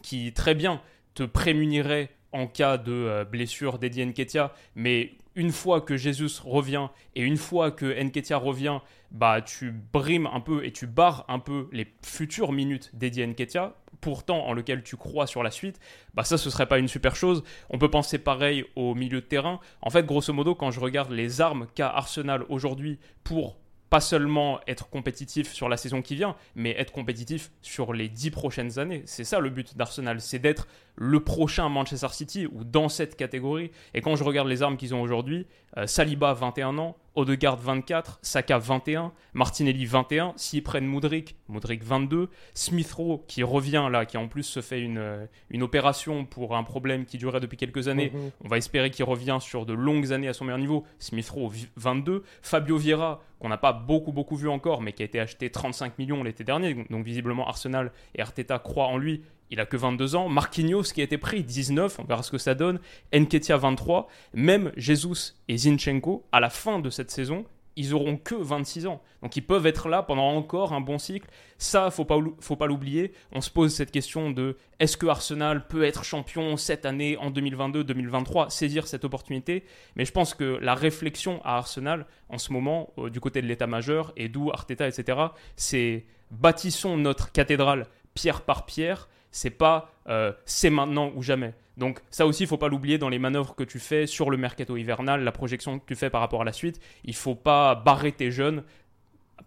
qui 0.02 0.32
très 0.34 0.56
bien 0.56 0.82
te 1.14 1.24
prémunirait 1.24 2.10
en 2.32 2.48
cas 2.48 2.78
de 2.78 2.92
euh, 2.92 3.26
blessure 3.26 3.80
d'Eddie 3.80 4.06
Nketiah, 4.06 4.54
mais 4.76 5.14
une 5.38 5.52
fois 5.52 5.82
que 5.82 5.96
Jésus 5.96 6.42
revient 6.44 6.88
et 7.16 7.22
une 7.22 7.38
fois 7.38 7.70
que 7.70 7.86
Nketiah 7.86 8.38
revient, 8.38 8.80
bah 9.12 9.42
tu 9.42 9.72
brimes 9.72 10.28
un 10.28 10.42
peu 10.42 10.66
et 10.66 10.74
tu 10.74 10.88
barres 10.88 11.26
un 11.30 11.38
peu 11.38 11.70
les 11.72 11.88
futures 12.04 12.52
minutes 12.52 12.90
d'Eddie 12.96 13.26
Nketiah, 13.26 13.76
pourtant 14.02 14.48
en 14.48 14.54
lequel 14.54 14.82
tu 14.82 14.98
crois 14.98 15.28
sur 15.28 15.44
la 15.44 15.52
suite, 15.52 15.80
bah 16.16 16.24
ça 16.24 16.40
ce 16.40 16.50
serait 16.50 16.66
pas 16.66 16.80
une 16.80 16.88
super 16.88 17.16
chose. 17.16 17.44
On 17.70 17.78
peut 17.78 17.92
penser 17.92 18.18
pareil 18.18 18.66
au 18.76 18.96
milieu 18.96 19.22
de 19.22 19.28
terrain. 19.28 19.60
En 19.84 19.92
fait, 19.92 20.08
grosso 20.08 20.34
modo, 20.34 20.56
quand 20.56 20.72
je 20.72 20.80
regarde 20.80 21.12
les 21.12 21.40
armes 21.40 21.68
qu'a 21.76 21.88
Arsenal 21.88 22.44
aujourd'hui 22.50 22.98
pour 23.24 23.58
pas 23.92 24.02
seulement 24.02 24.60
être 24.68 24.90
compétitif 24.90 25.54
sur 25.54 25.70
la 25.70 25.78
saison 25.78 26.02
qui 26.02 26.16
vient, 26.16 26.36
mais 26.56 26.72
être 26.72 26.92
compétitif 26.92 27.52
sur 27.62 27.94
les 27.94 28.10
dix 28.10 28.32
prochaines 28.32 28.80
années. 28.80 29.04
C'est 29.06 29.24
ça 29.24 29.40
le 29.40 29.50
but 29.50 29.78
d'Arsenal, 29.78 30.20
c'est 30.20 30.40
d'être 30.40 30.68
le 31.00 31.20
prochain 31.20 31.70
Manchester 31.70 32.08
City 32.12 32.48
ou 32.48 32.64
dans 32.64 32.90
cette 32.90 33.16
catégorie. 33.16 33.70
Et 33.94 34.02
quand 34.02 34.16
je 34.16 34.24
regarde 34.24 34.48
les 34.48 34.64
armes 34.64 34.78
qu'ils 34.78 34.96
ont 34.96 35.02
aujourd'hui, 35.02 35.46
euh, 35.78 35.86
Saliba 35.86 36.34
21 36.34 36.78
ans, 36.80 36.98
Odegaard 37.14 37.58
24, 37.58 38.20
Saka 38.22 38.58
21, 38.58 39.12
Martinelli 39.34 39.86
21, 39.86 40.34
s'ils 40.38 40.64
prennent 40.64 40.86
Moudric, 40.86 41.36
Moudric 41.50 41.84
22, 41.84 42.30
Smith 42.56 42.92
Rowe 42.94 43.24
qui 43.28 43.44
revient 43.44 43.88
là, 43.92 44.06
qui 44.06 44.18
en 44.18 44.28
plus 44.28 44.44
se 44.44 44.62
fait 44.62 44.82
une, 44.82 44.98
euh, 44.98 45.26
une 45.50 45.62
opération 45.64 46.26
pour 46.26 46.56
un 46.56 46.64
problème 46.64 47.06
qui 47.06 47.18
durait 47.18 47.40
depuis 47.40 47.58
quelques 47.58 47.88
années, 47.88 48.12
Mhm. 48.14 48.32
on 48.44 48.48
va 48.48 48.58
espérer 48.58 48.90
qu'il 48.92 49.06
revient 49.06 49.38
sur 49.40 49.66
de 49.66 49.74
longues 49.74 50.12
années 50.14 50.28
à 50.28 50.34
son 50.34 50.46
meilleur 50.46 50.60
niveau, 50.60 50.84
Smith 51.00 51.30
Rowe 51.30 51.52
22, 51.76 52.24
Fabio 52.42 52.78
Vieira 52.78 53.22
qu'on 53.40 53.50
n'a 53.50 53.58
pas 53.58 53.72
beaucoup 53.74 54.12
beaucoup 54.12 54.36
vu 54.36 54.50
encore 54.50 54.82
mais 54.82 54.94
qui 54.94 55.04
a 55.04 55.06
été 55.06 55.20
acheté 55.20 55.52
35 55.52 56.00
millions 56.00 56.24
l'été 56.24 56.44
dernier, 56.44 56.74
donc 56.90 57.06
visiblement 57.06 57.48
Arsenal 57.48 57.92
et 58.16 58.22
Arteta 58.22 58.58
croient 58.58 58.88
en 58.88 58.98
lui, 58.98 59.22
il 59.50 59.60
a 59.60 59.66
que 59.66 59.78
22 59.78 60.16
ans. 60.16 60.30
Marquinhos 60.30 60.84
qui 60.84 61.02
a 61.02 61.04
été 61.04 61.18
pris 61.18 61.44
19, 61.44 62.00
on 62.00 62.04
verra 62.04 62.24
ce 62.24 62.32
que 62.32 62.38
ça 62.38 62.56
donne. 62.56 62.80
Enketia 63.14 63.58
23. 63.58 64.08
Même 64.34 64.72
Jesus 64.76 65.36
et 65.48 65.58
Zinchenko, 65.58 66.26
à 66.32 66.40
la 66.40 66.50
fin 66.50 66.80
de 66.80 66.90
cette 66.90 67.12
saison, 67.12 67.46
ils 67.78 67.94
auront 67.94 68.18
que 68.18 68.34
26 68.34 68.88
ans. 68.88 69.02
Donc 69.22 69.36
ils 69.36 69.46
peuvent 69.46 69.68
être 69.68 69.88
là 69.88 70.02
pendant 70.02 70.36
encore 70.36 70.74
un 70.74 70.82
bon 70.82 70.98
cycle. 70.98 71.30
Ça, 71.60 71.92
faut 71.92 72.06
pas, 72.06 72.18
faut 72.40 72.56
pas 72.56 72.66
l'oublier. 72.66 73.14
On 73.32 73.40
se 73.40 73.52
pose 73.52 73.74
cette 73.74 73.92
question 73.92 74.32
de 74.32 74.58
est-ce 74.80 74.98
que 74.98 75.06
Arsenal 75.06 75.68
peut 75.68 75.84
être 75.84 76.04
champion 76.04 76.58
cette 76.58 76.86
année 76.86 77.18
en 77.18 77.30
2022-2023, 77.30 78.50
saisir 78.50 78.88
cette 78.88 79.06
opportunité. 79.06 79.64
Mais 79.96 80.06
je 80.06 80.12
pense 80.12 80.34
que 80.34 80.58
la 80.60 80.74
réflexion 80.74 81.40
à 81.44 81.58
Arsenal 81.58 82.08
en 82.30 82.40
ce 82.40 82.52
moment, 82.52 82.94
euh, 82.98 83.12
du 83.12 83.20
côté 83.20 83.44
de 83.44 83.48
l'état-major, 83.48 84.12
et 84.18 84.28
d'où 84.28 84.50
Arteta, 84.52 84.88
etc., 84.88 85.20
c'est 85.56 86.06
bâtissons 86.32 86.98
notre 86.98 87.32
cathédrale 87.32 87.86
pierre 88.16 88.42
par 88.42 88.66
pierre 88.66 89.08
c'est 89.38 89.52
pas 89.52 89.92
euh, 90.10 90.32
c'est 90.46 90.72
maintenant 90.72 91.12
ou 91.16 91.22
jamais. 91.22 91.54
Donc 91.78 92.02
ça 92.10 92.26
aussi, 92.26 92.44
il 92.44 92.48
faut 92.48 92.58
pas 92.58 92.70
l'oublier 92.70 92.98
dans 92.98 93.10
les 93.10 93.20
manœuvres 93.20 93.54
que 93.54 93.64
tu 93.64 93.78
fais 93.78 94.08
sur 94.08 94.32
le 94.32 94.38
mercato 94.38 94.78
hivernal, 94.78 95.24
la 95.24 95.32
projection 95.32 95.78
que 95.78 95.86
tu 95.86 95.96
fais 95.96 96.10
par 96.10 96.22
rapport 96.22 96.42
à 96.42 96.46
la 96.46 96.54
suite. 96.54 96.80
Il 97.04 97.16
faut 97.16 97.36
pas 97.36 97.76
barrer 97.76 98.12
tes 98.12 98.32
jeunes 98.32 98.64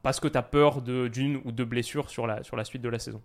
parce 0.02 0.20
que 0.20 0.28
tu 0.28 0.38
as 0.38 0.42
peur 0.42 0.80
d'une 0.80 1.40
ou 1.44 1.50
deux 1.50 1.64
blessures 1.64 2.08
sur 2.08 2.28
la, 2.28 2.44
sur 2.44 2.56
la 2.56 2.64
suite 2.64 2.82
de 2.82 2.88
la 2.88 3.00
saison. 3.00 3.20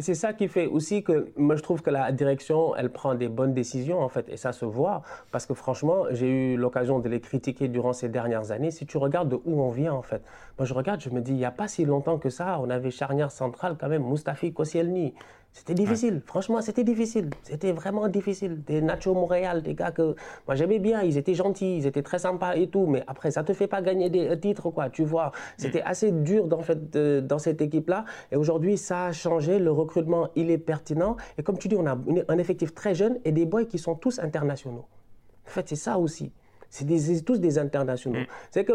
C'est 0.00 0.14
ça 0.14 0.32
qui 0.32 0.46
fait 0.46 0.66
aussi 0.66 1.02
que 1.02 1.32
moi 1.36 1.56
je 1.56 1.62
trouve 1.62 1.82
que 1.82 1.90
la 1.90 2.12
direction, 2.12 2.76
elle 2.76 2.88
prend 2.88 3.16
des 3.16 3.28
bonnes 3.28 3.52
décisions 3.52 3.98
en 3.98 4.08
fait, 4.08 4.28
et 4.28 4.36
ça 4.36 4.52
se 4.52 4.64
voit 4.64 5.02
parce 5.32 5.44
que 5.44 5.54
franchement, 5.54 6.04
j'ai 6.12 6.28
eu 6.28 6.56
l'occasion 6.56 7.00
de 7.00 7.08
les 7.08 7.18
critiquer 7.20 7.66
durant 7.66 7.92
ces 7.92 8.08
dernières 8.08 8.52
années. 8.52 8.70
Si 8.70 8.86
tu 8.86 8.96
regardes 8.96 9.28
de 9.28 9.40
où 9.44 9.60
on 9.60 9.70
vient 9.70 9.92
en 9.92 10.02
fait, 10.02 10.22
moi 10.56 10.66
je 10.66 10.72
regarde, 10.72 11.00
je 11.00 11.10
me 11.10 11.20
dis, 11.20 11.32
il 11.32 11.38
n'y 11.38 11.44
a 11.44 11.50
pas 11.50 11.66
si 11.66 11.84
longtemps 11.84 12.16
que 12.16 12.30
ça, 12.30 12.60
on 12.60 12.70
avait 12.70 12.92
charnière 12.92 13.32
centrale 13.32 13.76
quand 13.78 13.88
même, 13.88 14.08
Mustafi 14.08 14.52
Koscielny. 14.52 15.14
C'était 15.58 15.74
difficile, 15.74 16.14
ouais. 16.14 16.22
franchement, 16.24 16.62
c'était 16.62 16.84
difficile. 16.84 17.30
C'était 17.42 17.72
vraiment 17.72 18.06
difficile. 18.06 18.62
Des 18.64 18.80
Nacho 18.80 19.12
Montréal, 19.12 19.62
des 19.62 19.74
gars 19.74 19.90
que 19.90 20.14
moi 20.46 20.54
j'aimais 20.54 20.78
bien, 20.78 21.02
ils 21.02 21.18
étaient 21.18 21.34
gentils, 21.34 21.78
ils 21.78 21.86
étaient 21.86 22.02
très 22.02 22.20
sympas 22.20 22.54
et 22.54 22.68
tout, 22.68 22.86
mais 22.86 23.02
après, 23.08 23.32
ça 23.32 23.42
te 23.42 23.52
fait 23.52 23.66
pas 23.66 23.82
gagner 23.82 24.08
des 24.08 24.38
titres, 24.38 24.70
quoi, 24.70 24.88
tu 24.88 25.04
vois. 25.04 25.32
C'était 25.56 25.80
mmh. 25.80 25.86
assez 25.92 26.12
dur 26.12 26.46
dans, 26.46 26.62
fait, 26.62 26.90
de, 26.90 27.20
dans 27.20 27.38
cette 27.38 27.60
équipe-là. 27.60 28.04
Et 28.30 28.36
aujourd'hui, 28.36 28.78
ça 28.78 29.06
a 29.06 29.12
changé. 29.12 29.58
Le 29.58 29.72
recrutement, 29.72 30.28
il 30.36 30.50
est 30.50 30.58
pertinent. 30.58 31.16
Et 31.36 31.42
comme 31.42 31.58
tu 31.58 31.66
dis, 31.68 31.76
on 31.76 31.86
a 31.86 31.98
une, 32.06 32.24
un 32.28 32.38
effectif 32.38 32.72
très 32.74 32.94
jeune 32.94 33.18
et 33.24 33.32
des 33.32 33.44
boys 33.44 33.64
qui 33.64 33.78
sont 33.78 33.96
tous 33.96 34.20
internationaux. 34.20 34.86
En 35.46 35.50
fait, 35.50 35.68
c'est 35.68 35.76
ça 35.76 35.98
aussi. 35.98 36.30
C'est 36.70 37.24
tous 37.24 37.40
des 37.40 37.58
internationaux. 37.58 38.20
Mmh. 38.20 38.26
C'est 38.50 38.64
que 38.64 38.74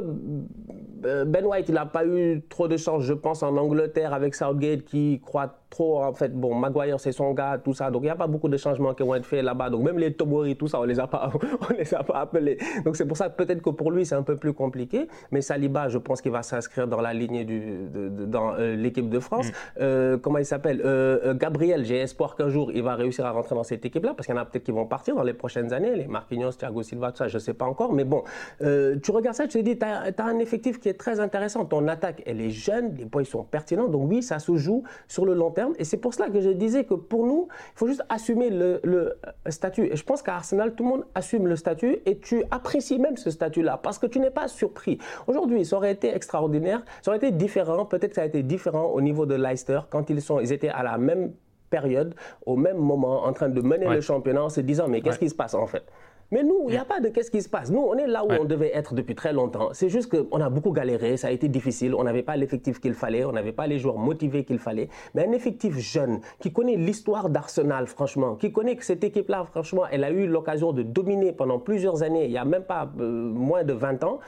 Ben 1.24 1.46
White, 1.46 1.70
il 1.70 1.76
n'a 1.76 1.86
pas 1.86 2.06
eu 2.06 2.42
trop 2.50 2.68
de 2.68 2.76
chance, 2.76 3.04
je 3.04 3.14
pense, 3.14 3.44
en 3.44 3.56
Angleterre 3.56 4.14
avec 4.14 4.34
Southgate 4.34 4.84
qui 4.84 5.22
croit 5.24 5.60
trop, 5.74 6.04
en 6.04 6.14
fait, 6.14 6.32
bon, 6.32 6.54
Maguire, 6.56 7.00
c'est 7.00 7.12
son 7.12 7.34
gars, 7.34 7.58
tout 7.64 7.74
ça. 7.74 7.90
Donc, 7.90 8.04
il 8.04 8.06
n'y 8.06 8.12
a 8.12 8.16
pas 8.16 8.28
beaucoup 8.28 8.48
de 8.48 8.58
changements 8.58 8.94
qui 8.94 9.04
vont 9.04 9.16
être 9.16 9.26
faits 9.26 9.44
là-bas. 9.44 9.70
Donc, 9.70 9.84
même 9.84 9.98
les 9.98 10.14
Tomori, 10.14 10.56
tout 10.56 10.68
ça, 10.68 10.80
on 10.80 10.84
ne 10.84 10.88
les, 10.88 11.00
a 11.00 11.08
pas, 11.08 11.32
on 11.70 11.74
les 11.74 11.94
a 11.94 12.04
pas 12.04 12.20
appelés. 12.22 12.58
Donc, 12.86 12.96
c'est 12.96 13.06
pour 13.06 13.18
ça 13.18 13.30
peut-être 13.30 13.62
que 13.62 13.72
pour 13.72 13.92
lui, 13.92 14.06
c'est 14.06 14.16
un 14.16 14.24
peu 14.24 14.38
plus 14.38 14.54
compliqué. 14.54 15.08
Mais 15.32 15.42
Saliba, 15.42 15.90
je 15.90 15.98
pense 15.98 16.22
qu'il 16.22 16.32
va 16.32 16.44
s'inscrire 16.44 16.88
dans 16.88 17.02
la 17.02 17.14
lignée 17.14 17.44
du, 17.44 17.90
de, 17.94 18.10
de, 18.10 18.26
dans 18.26 18.54
euh, 18.54 18.76
l'équipe 18.76 19.10
de 19.10 19.20
France. 19.20 19.48
Mm. 19.48 19.52
Euh, 19.82 20.18
comment 20.18 20.38
il 20.38 20.46
s'appelle? 20.46 20.82
Euh, 20.86 21.34
Gabriel, 21.34 21.84
j'ai 21.86 21.98
espoir 21.98 22.36
qu'un 22.36 22.50
jour, 22.50 22.72
il 22.72 22.84
va 22.84 22.96
réussir 22.96 23.26
à 23.26 23.32
rentrer 23.32 23.56
dans 23.56 23.64
cette 23.64 23.84
équipe-là. 23.84 24.14
Parce 24.14 24.28
qu'il 24.28 24.36
y 24.36 24.38
en 24.38 24.42
a 24.42 24.46
peut-être 24.46 24.64
qui 24.64 24.72
vont 24.72 24.86
partir 24.86 25.16
dans 25.16 25.24
les 25.24 25.34
prochaines 25.34 25.74
années. 25.74 25.96
Les 25.96 26.08
Marquinhos, 26.08 26.54
Thiago 26.54 26.84
Silva, 26.84 27.12
tout 27.12 27.18
ça, 27.18 27.28
je 27.28 27.38
ne 27.38 27.40
sais 27.40 27.56
pas 27.56 27.66
encore. 27.66 27.94
Mais 27.94 28.04
bon, 28.04 28.24
tu 28.60 29.12
regardes 29.12 29.36
ça, 29.36 29.48
tu 29.48 29.58
te 29.58 29.64
dis, 29.64 29.78
tu 29.78 29.86
as, 29.86 30.12
as, 30.16 30.24
un 30.24 30.40
effectif 30.40 30.80
qui 30.80 30.90
est 30.90 31.00
très 31.00 31.20
intéressant. 31.20 31.66
Ton 31.66 31.88
attaque, 31.88 32.22
elle 32.26 32.42
est 32.42 32.52
jeune, 32.52 32.96
les 32.96 33.06
points 33.06 33.24
sont 33.24 33.44
pertinents. 33.44 33.88
Donc, 33.88 34.10
oui, 34.10 34.22
ça 34.22 34.40
se 34.40 34.56
joue 34.56 34.84
sur 35.08 35.26
le 35.26 35.34
long 35.34 35.52
terme. 35.52 35.63
Et 35.78 35.84
c'est 35.84 35.98
pour 35.98 36.14
cela 36.14 36.30
que 36.30 36.42
je 36.42 36.50
disais 36.50 36.84
que 36.84 36.94
pour 36.94 37.26
nous, 37.26 37.48
il 37.52 37.78
faut 37.78 37.88
juste 37.88 38.04
assumer 38.10 38.50
le, 38.50 38.80
le 38.84 39.16
statut. 39.50 39.88
Et 39.92 39.96
je 39.96 40.04
pense 40.04 40.22
qu'à 40.22 40.36
Arsenal, 40.36 40.76
tout 40.76 40.84
le 40.84 40.90
monde 40.90 41.06
assume 41.16 41.48
le 41.48 41.56
statut 41.56 41.98
et 42.06 42.18
tu 42.18 42.44
apprécies 42.52 43.00
même 43.00 43.18
ce 43.18 43.32
statut-là 43.32 43.80
parce 43.82 44.00
que 44.00 44.06
tu 44.06 44.20
n'es 44.20 44.32
pas 44.32 44.48
surpris. 44.48 44.98
Aujourd'hui, 45.28 45.66
ça 45.66 45.78
aurait 45.78 45.92
été 45.92 46.14
extraordinaire, 46.14 46.84
ça 47.02 47.12
aurait 47.12 47.18
été 47.18 47.32
différent. 47.32 47.86
Peut-être 47.86 48.10
que 48.10 48.16
ça 48.16 48.24
a 48.24 48.26
été 48.26 48.44
différent 48.44 48.86
au 48.86 49.02
niveau 49.02 49.26
de 49.26 49.36
Leicester 49.36 49.80
quand 49.90 50.10
ils, 50.10 50.22
sont, 50.22 50.40
ils 50.40 50.52
étaient 50.52 50.70
à 50.70 50.84
la 50.84 50.98
même 50.98 51.34
période, 51.70 52.14
au 52.46 52.56
même 52.56 52.78
moment, 52.78 53.24
en 53.24 53.34
train 53.34 53.50
de 53.50 53.62
mener 53.62 53.88
ouais. 53.88 53.96
le 53.96 54.02
championnat 54.02 54.44
en 54.44 54.50
se 54.50 54.62
disant 54.62 54.88
mais 54.88 55.02
qu'est-ce 55.02 55.16
ouais. 55.16 55.26
qui 55.26 55.30
se 55.30 55.36
passe 55.36 55.56
en 55.56 55.66
fait? 55.66 55.84
Mais 56.32 56.44
nous, 56.44 56.66
il 56.68 56.72
n'y 56.72 56.78
a 56.78 56.86
pas 56.86 57.00
de 57.00 57.10
qu'est-ce 57.10 57.32
qui 57.32 57.42
se 57.42 57.50
passe. 57.50 57.70
Nous, 57.70 57.80
on 57.80 57.96
est 57.96 58.08
là 58.08 58.26
où 58.26 58.30
ouais. 58.30 58.40
on 58.42 58.46
devait 58.46 58.76
être 58.76 58.94
depuis 58.94 59.16
très 59.16 59.34
longtemps. 59.34 59.70
C'est 59.74 59.90
juste 59.90 60.10
qu'on 60.10 60.42
a 60.42 60.50
beaucoup 60.50 60.72
galéré, 60.72 61.18
ça 61.18 61.28
a 61.28 61.32
été 61.32 61.48
difficile, 61.48 61.94
on 61.96 62.04
n'avait 62.04 62.24
pas 62.24 62.36
l'effectif 62.36 62.80
qu'il 62.80 62.94
fallait, 62.94 63.24
on 63.26 63.32
n'avait 63.32 63.52
pas 63.52 63.68
les 63.68 63.80
joueurs 63.80 63.98
motivés 63.98 64.44
qu'il 64.44 64.60
fallait. 64.60 64.90
Mais 65.14 65.28
un 65.28 65.32
effectif 65.32 65.78
jeune, 65.78 66.20
qui 66.40 66.52
connaît 66.52 66.76
l'histoire 66.76 67.30
d'Arsenal, 67.30 67.88
franchement, 67.88 68.36
qui 68.36 68.52
connaît 68.52 68.76
que 68.76 68.86
cette 68.86 69.04
équipe-là, 69.04 69.46
franchement, 69.52 69.84
elle 69.92 70.04
a 70.04 70.12
eu 70.12 70.28
l'occasion 70.28 70.74
de 70.74 70.84
dominer 70.84 71.32
pendant 71.32 71.60
plusieurs 71.60 72.04
années, 72.04 72.26
il 72.26 72.32
n'y 72.32 72.38
a 72.38 72.46
même 72.46 72.64
pas 72.64 72.90
euh, 73.00 73.30
moins 73.30 73.64
de 73.64 73.74
20 73.74 74.04
ans 74.04 74.20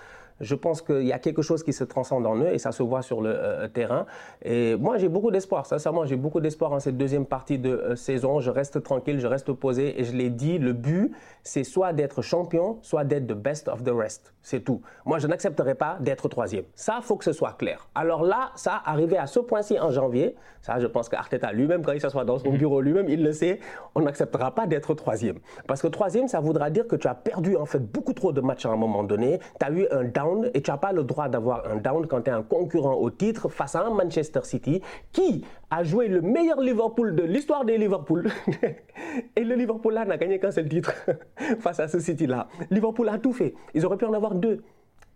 je 0.41 0.55
pense 0.55 0.81
qu'il 0.81 1.05
y 1.05 1.13
a 1.13 1.19
quelque 1.19 1.41
chose 1.41 1.63
qui 1.63 1.73
se 1.73 1.84
transcende 1.84 2.25
en 2.25 2.38
eux 2.38 2.53
et 2.53 2.58
ça 2.58 2.71
se 2.71 2.84
voit 2.84 3.01
sur 3.01 3.21
le 3.21 3.29
euh, 3.34 3.67
terrain. 3.67 4.05
Et 4.43 4.75
moi, 4.75 4.97
j'ai 4.97 5.08
beaucoup 5.08 5.31
d'espoir, 5.31 5.65
sincèrement, 5.65 6.05
j'ai 6.05 6.17
beaucoup 6.17 6.41
d'espoir 6.41 6.71
en 6.73 6.79
cette 6.79 6.97
deuxième 6.97 7.25
partie 7.25 7.58
de 7.58 7.69
euh, 7.69 7.95
saison. 7.95 8.39
Je 8.39 8.51
reste 8.51 8.84
tranquille, 8.84 9.19
je 9.19 9.27
reste 9.27 9.51
posé 9.53 9.99
et 9.99 10.03
je 10.03 10.13
l'ai 10.13 10.29
dit, 10.29 10.58
le 10.58 10.73
but, 10.73 11.13
c'est 11.45 11.63
soit 11.63 11.93
d'être 11.93 12.23
champion, 12.23 12.79
soit 12.81 13.03
d'être 13.03 13.27
the 13.27 13.34
best 13.34 13.67
of 13.67 13.84
the 13.84 13.91
rest. 13.91 14.34
C'est 14.41 14.62
tout. 14.62 14.81
Moi, 15.05 15.19
je 15.19 15.27
n'accepterai 15.27 15.75
pas 15.75 15.97
d'être 15.99 16.27
troisième. 16.27 16.65
Ça, 16.73 16.99
faut 17.01 17.15
que 17.17 17.23
ce 17.23 17.34
soit 17.34 17.53
clair. 17.53 17.88
Alors 17.93 18.23
là, 18.23 18.51
ça, 18.55 18.81
arrivé 18.84 19.17
à 19.17 19.27
ce 19.27 19.39
point-ci 19.39 19.79
en 19.79 19.91
janvier, 19.91 20.36
ça, 20.62 20.79
je 20.79 20.88
pense 20.88 21.08
qu'Arteta 21.08 21.51
lui-même, 21.51 21.84
quand 21.84 21.91
il 21.91 22.01
s'assoit 22.01 22.25
dans 22.25 22.39
son 22.39 22.51
bureau 22.51 22.81
lui-même, 22.81 23.08
il 23.08 23.23
le 23.23 23.31
sait, 23.31 23.60
on 23.93 24.01
n'acceptera 24.01 24.55
pas 24.55 24.65
d'être 24.65 24.95
troisième. 24.95 25.38
Parce 25.67 25.84
que 25.84 25.88
troisième, 25.88 26.27
ça 26.27 26.39
voudra 26.39 26.71
dire 26.71 26.88
que 26.88 26.95
tu 26.95 27.08
as 27.08 27.13
perdu 27.13 27.55
en 27.55 27.65
fait 27.65 27.79
beaucoup 27.79 28.13
trop 28.13 28.31
de 28.31 28.41
matchs 28.41 28.65
à 28.65 28.69
un 28.69 28.75
moment 28.75 29.03
donné. 29.03 29.39
Tu 29.60 29.65
as 29.65 29.71
eu 29.71 29.88
un 29.91 30.03
down 30.05 30.49
et 30.55 30.63
tu 30.63 30.71
n'as 30.71 30.77
pas 30.77 30.91
le 30.91 31.03
droit 31.03 31.29
d'avoir 31.29 31.67
un 31.69 31.75
down 31.75 32.08
quand 32.08 32.23
tu 32.23 32.31
es 32.31 32.34
un 32.34 32.41
concurrent 32.41 32.95
au 32.95 33.12
titre 33.12 33.49
face 33.49 33.75
à 33.75 33.86
un 33.86 33.91
Manchester 33.91 34.41
City 34.43 34.81
qui 35.12 35.45
a 35.69 35.84
joué 35.84 36.08
le 36.08 36.21
meilleur 36.21 36.60
Liverpool 36.60 37.15
de 37.15 37.23
l'histoire 37.23 37.65
des 37.65 37.77
Liverpool. 37.77 38.29
et 39.36 39.43
le 39.43 39.53
Liverpool 39.53 39.93
là 39.93 40.05
n'a 40.05 40.17
gagné 40.17 40.39
qu'un 40.39 40.51
seul 40.51 40.67
titre 40.67 40.93
face 41.60 41.80
à 41.80 41.88
ce 41.88 42.00
City-là. 42.00 42.48
Liverpool 42.69 43.10
a 43.10 43.17
tout 43.17 43.34
fait. 43.34 43.54
Ils 43.74 43.86
auraient 43.86 43.98
pu 43.98 44.06
en 44.06 44.13
avoir 44.13 44.36
deux. 44.36 44.63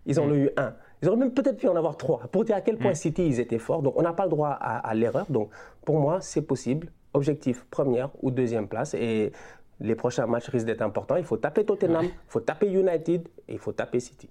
Ils 0.06 0.20
en 0.20 0.30
ont 0.30 0.36
eu 0.36 0.50
un. 0.58 0.74
Ils 1.02 1.08
auraient 1.08 1.18
même 1.18 1.34
peut-être 1.34 1.58
pu 1.58 1.68
en 1.68 1.76
avoir 1.76 1.98
trois. 1.98 2.20
Pour 2.32 2.44
dire 2.44 2.56
à 2.56 2.62
quel 2.62 2.78
point 2.78 2.94
City, 2.94 3.26
ils 3.26 3.40
étaient 3.40 3.60
forts. 3.60 3.82
Donc, 3.82 3.94
on 3.98 4.02
n'a 4.02 4.14
pas 4.14 4.24
le 4.24 4.30
droit 4.30 4.50
à, 4.50 4.78
à 4.80 4.94
l'erreur. 4.94 5.26
Donc, 5.30 5.50
pour 5.86 6.00
moi, 6.00 6.20
c'est 6.22 6.42
possible. 6.42 6.92
Objectif, 7.14 7.66
première 7.70 8.10
ou 8.22 8.32
deuxième 8.32 8.68
place. 8.68 8.94
Et 8.94 9.32
les 9.80 9.96
prochains 9.96 10.28
matchs 10.28 10.50
risquent 10.50 10.66
d'être 10.68 10.82
importants. 10.82 11.16
Il 11.16 11.24
faut 11.24 11.38
taper 11.38 11.66
Tottenham, 11.66 12.06
il 12.06 12.12
faut 12.28 12.42
taper 12.42 12.68
United 12.68 13.28
et 13.48 13.54
il 13.54 13.60
faut 13.60 13.72
taper 13.72 14.00
City. 14.00 14.30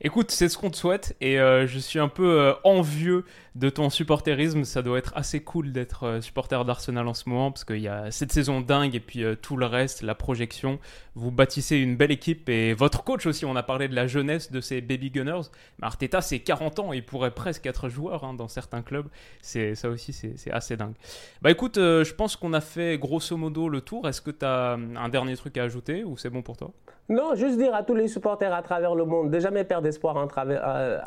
Écoute, 0.00 0.30
c'est 0.30 0.48
ce 0.48 0.56
qu'on 0.56 0.70
te 0.70 0.76
souhaite 0.76 1.16
et 1.20 1.40
euh, 1.40 1.66
je 1.66 1.76
suis 1.80 1.98
un 1.98 2.06
peu 2.06 2.38
euh, 2.40 2.52
envieux 2.62 3.24
de 3.56 3.68
ton 3.68 3.90
supporterisme. 3.90 4.62
Ça 4.62 4.80
doit 4.80 4.96
être 4.96 5.12
assez 5.16 5.40
cool 5.40 5.72
d'être 5.72 6.04
euh, 6.04 6.20
supporter 6.20 6.64
d'Arsenal 6.64 7.08
en 7.08 7.14
ce 7.14 7.28
moment 7.28 7.50
parce 7.50 7.64
qu'il 7.64 7.80
y 7.80 7.88
a 7.88 8.12
cette 8.12 8.30
saison 8.30 8.60
dingue 8.60 8.94
et 8.94 9.00
puis 9.00 9.24
tout 9.42 9.56
le 9.56 9.66
reste, 9.66 10.02
la 10.02 10.14
projection. 10.14 10.78
Vous 11.16 11.32
bâtissez 11.32 11.78
une 11.78 11.96
belle 11.96 12.12
équipe 12.12 12.48
et 12.48 12.74
votre 12.74 13.02
coach 13.02 13.26
aussi. 13.26 13.44
On 13.44 13.56
a 13.56 13.64
parlé 13.64 13.88
de 13.88 13.96
la 13.96 14.06
jeunesse 14.06 14.52
de 14.52 14.60
ces 14.60 14.80
baby 14.80 15.10
gunners. 15.10 15.48
Mais 15.80 15.88
Arteta, 15.88 16.20
c'est 16.20 16.38
40 16.38 16.78
ans, 16.78 16.92
il 16.92 17.04
pourrait 17.04 17.32
presque 17.32 17.66
être 17.66 17.88
joueur 17.88 18.22
hein, 18.22 18.34
dans 18.34 18.46
certains 18.46 18.82
clubs. 18.82 19.08
Ça 19.42 19.88
aussi, 19.88 20.12
c'est 20.12 20.50
assez 20.52 20.76
dingue. 20.76 20.94
Bah 21.42 21.50
écoute, 21.50 21.74
je 21.74 22.14
pense 22.14 22.36
qu'on 22.36 22.52
a 22.52 22.60
fait 22.60 22.98
grosso 22.98 23.36
modo 23.36 23.68
le 23.68 23.80
tour. 23.80 24.06
Est-ce 24.06 24.20
que 24.20 24.30
tu 24.30 24.44
as 24.44 24.74
un 24.74 25.08
dernier 25.08 25.36
truc 25.36 25.56
à 25.58 25.64
ajouter 25.64 26.04
ou 26.04 26.16
c'est 26.16 26.30
bon 26.30 26.42
pour 26.42 26.56
toi? 26.56 26.70
Non, 27.08 27.34
juste 27.34 27.56
dire 27.56 27.74
à 27.74 27.82
tous 27.82 27.94
les 27.94 28.06
supporters 28.06 28.52
à 28.52 28.62
travers 28.62 28.94
le 28.94 29.06
monde 29.06 29.30
de 29.30 29.40
jamais 29.40 29.64
perdre 29.64 29.87
espoir 29.88 30.16
en 30.16 30.28
euh, 30.38 30.98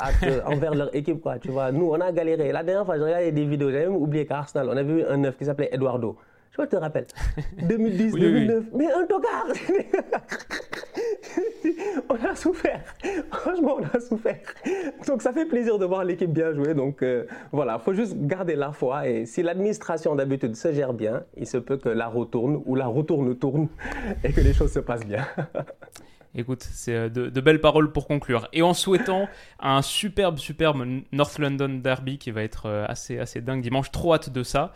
envers 0.46 0.76
leur 0.76 0.96
équipe. 0.96 1.22
Quoi, 1.22 1.40
tu 1.40 1.50
vois. 1.50 1.72
Nous, 1.72 1.90
on 1.90 2.00
a 2.00 2.12
galéré. 2.12 2.52
La 2.52 2.64
dernière 2.64 2.86
fois, 2.86 2.98
j'ai 2.98 3.04
regardé 3.04 3.32
des 3.32 3.46
vidéos, 3.46 3.72
j'avais 3.72 3.86
même 3.86 3.96
oublié 3.96 4.26
qu'Arsenal, 4.26 4.68
on 4.70 4.78
avait 4.78 4.84
vu 4.84 5.06
un 5.06 5.18
neuf 5.18 5.38
qui 5.38 5.46
s'appelait 5.46 5.70
Eduardo. 5.72 6.18
Je 6.52 6.62
tu 6.64 6.68
te 6.68 6.76
rappelles 6.76 7.08
2010, 7.64 8.12
2009. 8.12 8.66
Mais 8.74 8.92
un 8.92 9.06
tocard 9.06 9.48
On 12.10 12.16
a 12.16 12.36
souffert. 12.36 12.84
Franchement, 13.32 13.78
on 13.80 13.98
a 13.98 14.02
souffert. 14.02 14.42
Donc, 15.08 15.22
ça 15.22 15.32
fait 15.32 15.46
plaisir 15.46 15.80
de 15.80 15.86
voir 15.86 16.04
l'équipe 16.04 16.32
bien 16.32 16.54
jouer. 16.54 16.74
Donc, 16.74 17.04
euh, 17.04 17.26
voilà, 17.54 17.78
il 17.80 17.84
faut 17.84 17.94
juste 17.94 18.18
garder 18.18 18.56
la 18.56 18.74
foi. 18.74 19.08
Et 19.08 19.26
si 19.26 19.44
l'administration 19.44 20.14
d'habitude 20.16 20.58
se 20.58 20.74
gère 20.74 20.94
bien, 20.94 21.24
il 21.38 21.48
se 21.48 21.58
peut 21.58 21.78
que 21.78 21.88
la 21.88 22.08
roue 22.08 22.26
tourne 22.26 22.62
ou 22.66 22.76
la 22.76 22.88
roue 22.88 23.04
tourne 23.04 23.34
tourne 23.36 23.70
et 24.24 24.34
que 24.34 24.42
les 24.42 24.54
choses 24.54 24.74
se 24.74 24.80
passent 24.80 25.06
bien. 25.06 25.26
Écoute, 26.34 26.64
c'est 26.64 26.96
euh, 26.96 27.10
de, 27.10 27.42
belles 27.42 27.60
paroles 27.60 27.92
pour 27.92 28.08
conclure. 28.08 28.48
Et 28.54 28.62
en 28.62 28.74
souhaitant 28.74 29.28
un 29.60 29.82
superbe, 29.82 30.38
superbe 30.38 30.86
North 31.12 31.38
London 31.40 31.80
Derby 31.84 32.18
qui 32.18 32.32
va 32.32 32.42
être 32.44 32.68
euh, 32.68 32.86
assez, 32.88 33.20
assez 33.20 33.42
dingue 33.42 33.62
dimanche. 33.62 33.92
Trop 33.92 34.14
hâte 34.14 34.32
de 34.32 34.44
ça. 34.44 34.72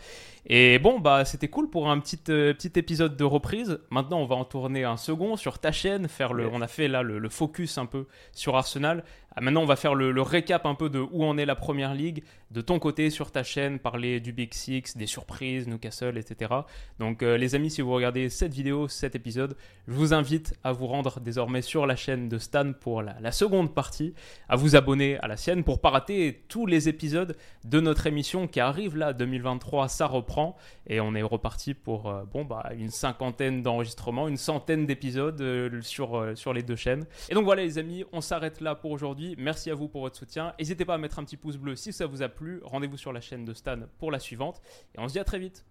Et 0.48 0.78
bon, 0.78 1.00
bah, 1.00 1.24
c'était 1.24 1.48
cool 1.48 1.68
pour 1.70 1.90
un 1.90 1.98
petit, 1.98 2.20
euh, 2.28 2.52
petit 2.52 2.78
épisode 2.78 3.16
de 3.16 3.24
reprise. 3.24 3.80
Maintenant, 3.90 4.20
on 4.20 4.26
va 4.26 4.36
en 4.36 4.44
tourner 4.44 4.84
un 4.84 4.96
second 4.96 5.36
sur 5.36 5.58
ta 5.58 5.72
chaîne. 5.72 6.08
Faire 6.08 6.34
le, 6.34 6.48
On 6.52 6.60
a 6.60 6.68
fait 6.68 6.88
là 6.88 7.02
le, 7.02 7.28
focus 7.28 7.78
un 7.78 7.86
peu 7.86 8.06
sur 8.32 8.56
Arsenal. 8.56 9.02
Ah, 9.38 9.42
maintenant, 9.42 9.60
on 9.60 9.66
va 9.66 9.76
faire 9.76 9.94
le, 9.94 10.22
récap 10.22 10.64
un 10.64 10.74
peu 10.74 10.88
de 10.88 10.98
où 10.98 11.22
en 11.22 11.36
est 11.36 11.44
la 11.44 11.54
première 11.54 11.94
ligue, 11.94 12.24
de 12.52 12.62
ton 12.62 12.78
côté 12.78 13.10
sur 13.10 13.30
ta 13.30 13.42
chaîne, 13.42 13.78
parler 13.78 14.18
du 14.18 14.32
Big 14.32 14.54
Six, 14.54 14.96
des 14.96 15.06
surprises, 15.06 15.68
Newcastle, 15.68 16.16
etc. 16.16 16.54
Donc, 16.98 17.22
euh, 17.22 17.36
les 17.36 17.54
amis, 17.54 17.70
si 17.70 17.82
vous 17.82 17.92
regardez 17.92 18.30
cette 18.30 18.54
vidéo, 18.54 18.88
cet 18.88 19.14
épisode, 19.14 19.54
je 19.88 19.92
vous 19.92 20.14
invite 20.14 20.54
à 20.64 20.72
vous 20.72 20.86
rendre 20.86 21.20
désormais 21.20 21.60
sur 21.60 21.84
la 21.84 21.96
chaîne 21.96 22.30
de 22.30 22.38
Stan 22.38 22.72
pour 22.72 23.02
la, 23.02 23.30
seconde 23.30 23.74
partie, 23.74 24.14
à 24.48 24.56
vous 24.56 24.74
abonner 24.74 25.18
à 25.18 25.28
la 25.28 25.36
sienne 25.36 25.64
pour 25.64 25.82
pas 25.82 25.90
rater 25.90 26.44
tous 26.48 26.64
les 26.64 26.88
épisodes 26.88 27.36
de 27.64 27.80
notre 27.80 28.06
émission 28.06 28.48
qui 28.48 28.60
arrive 28.60 28.96
là, 28.96 29.12
2023, 29.12 29.88
ça 29.88 30.06
reprend 30.06 30.56
et 30.86 30.98
on 30.98 31.14
est 31.14 31.22
reparti 31.22 31.74
pour 31.74 32.08
euh, 32.08 32.22
bah 32.48 32.70
une 32.78 32.90
cinquantaine 32.90 33.62
d'enregistrements, 33.62 34.28
une 34.28 34.36
centaine 34.36 34.86
d'épisodes 34.86 35.40
euh, 35.42 35.82
sur 35.82 36.32
sur 36.36 36.54
les 36.54 36.62
deux 36.62 36.76
chaînes. 36.76 37.04
Et 37.28 37.34
donc 37.34 37.44
voilà 37.44 37.62
les 37.62 37.76
amis, 37.76 38.04
on 38.12 38.22
s'arrête 38.22 38.62
là 38.62 38.74
pour 38.74 38.92
aujourd'hui. 38.92 39.25
Merci 39.38 39.70
à 39.70 39.74
vous 39.74 39.88
pour 39.88 40.02
votre 40.02 40.16
soutien. 40.16 40.54
N'hésitez 40.58 40.84
pas 40.84 40.94
à 40.94 40.98
mettre 40.98 41.18
un 41.18 41.24
petit 41.24 41.36
pouce 41.36 41.56
bleu 41.56 41.74
si 41.74 41.92
ça 41.92 42.06
vous 42.06 42.22
a 42.22 42.28
plu. 42.28 42.60
Rendez-vous 42.62 42.96
sur 42.96 43.12
la 43.12 43.20
chaîne 43.20 43.44
de 43.44 43.54
Stan 43.54 43.80
pour 43.98 44.10
la 44.12 44.20
suivante. 44.20 44.60
Et 44.94 45.00
on 45.00 45.08
se 45.08 45.14
dit 45.14 45.18
à 45.18 45.24
très 45.24 45.38
vite. 45.38 45.64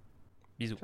Bisous. 0.60 0.78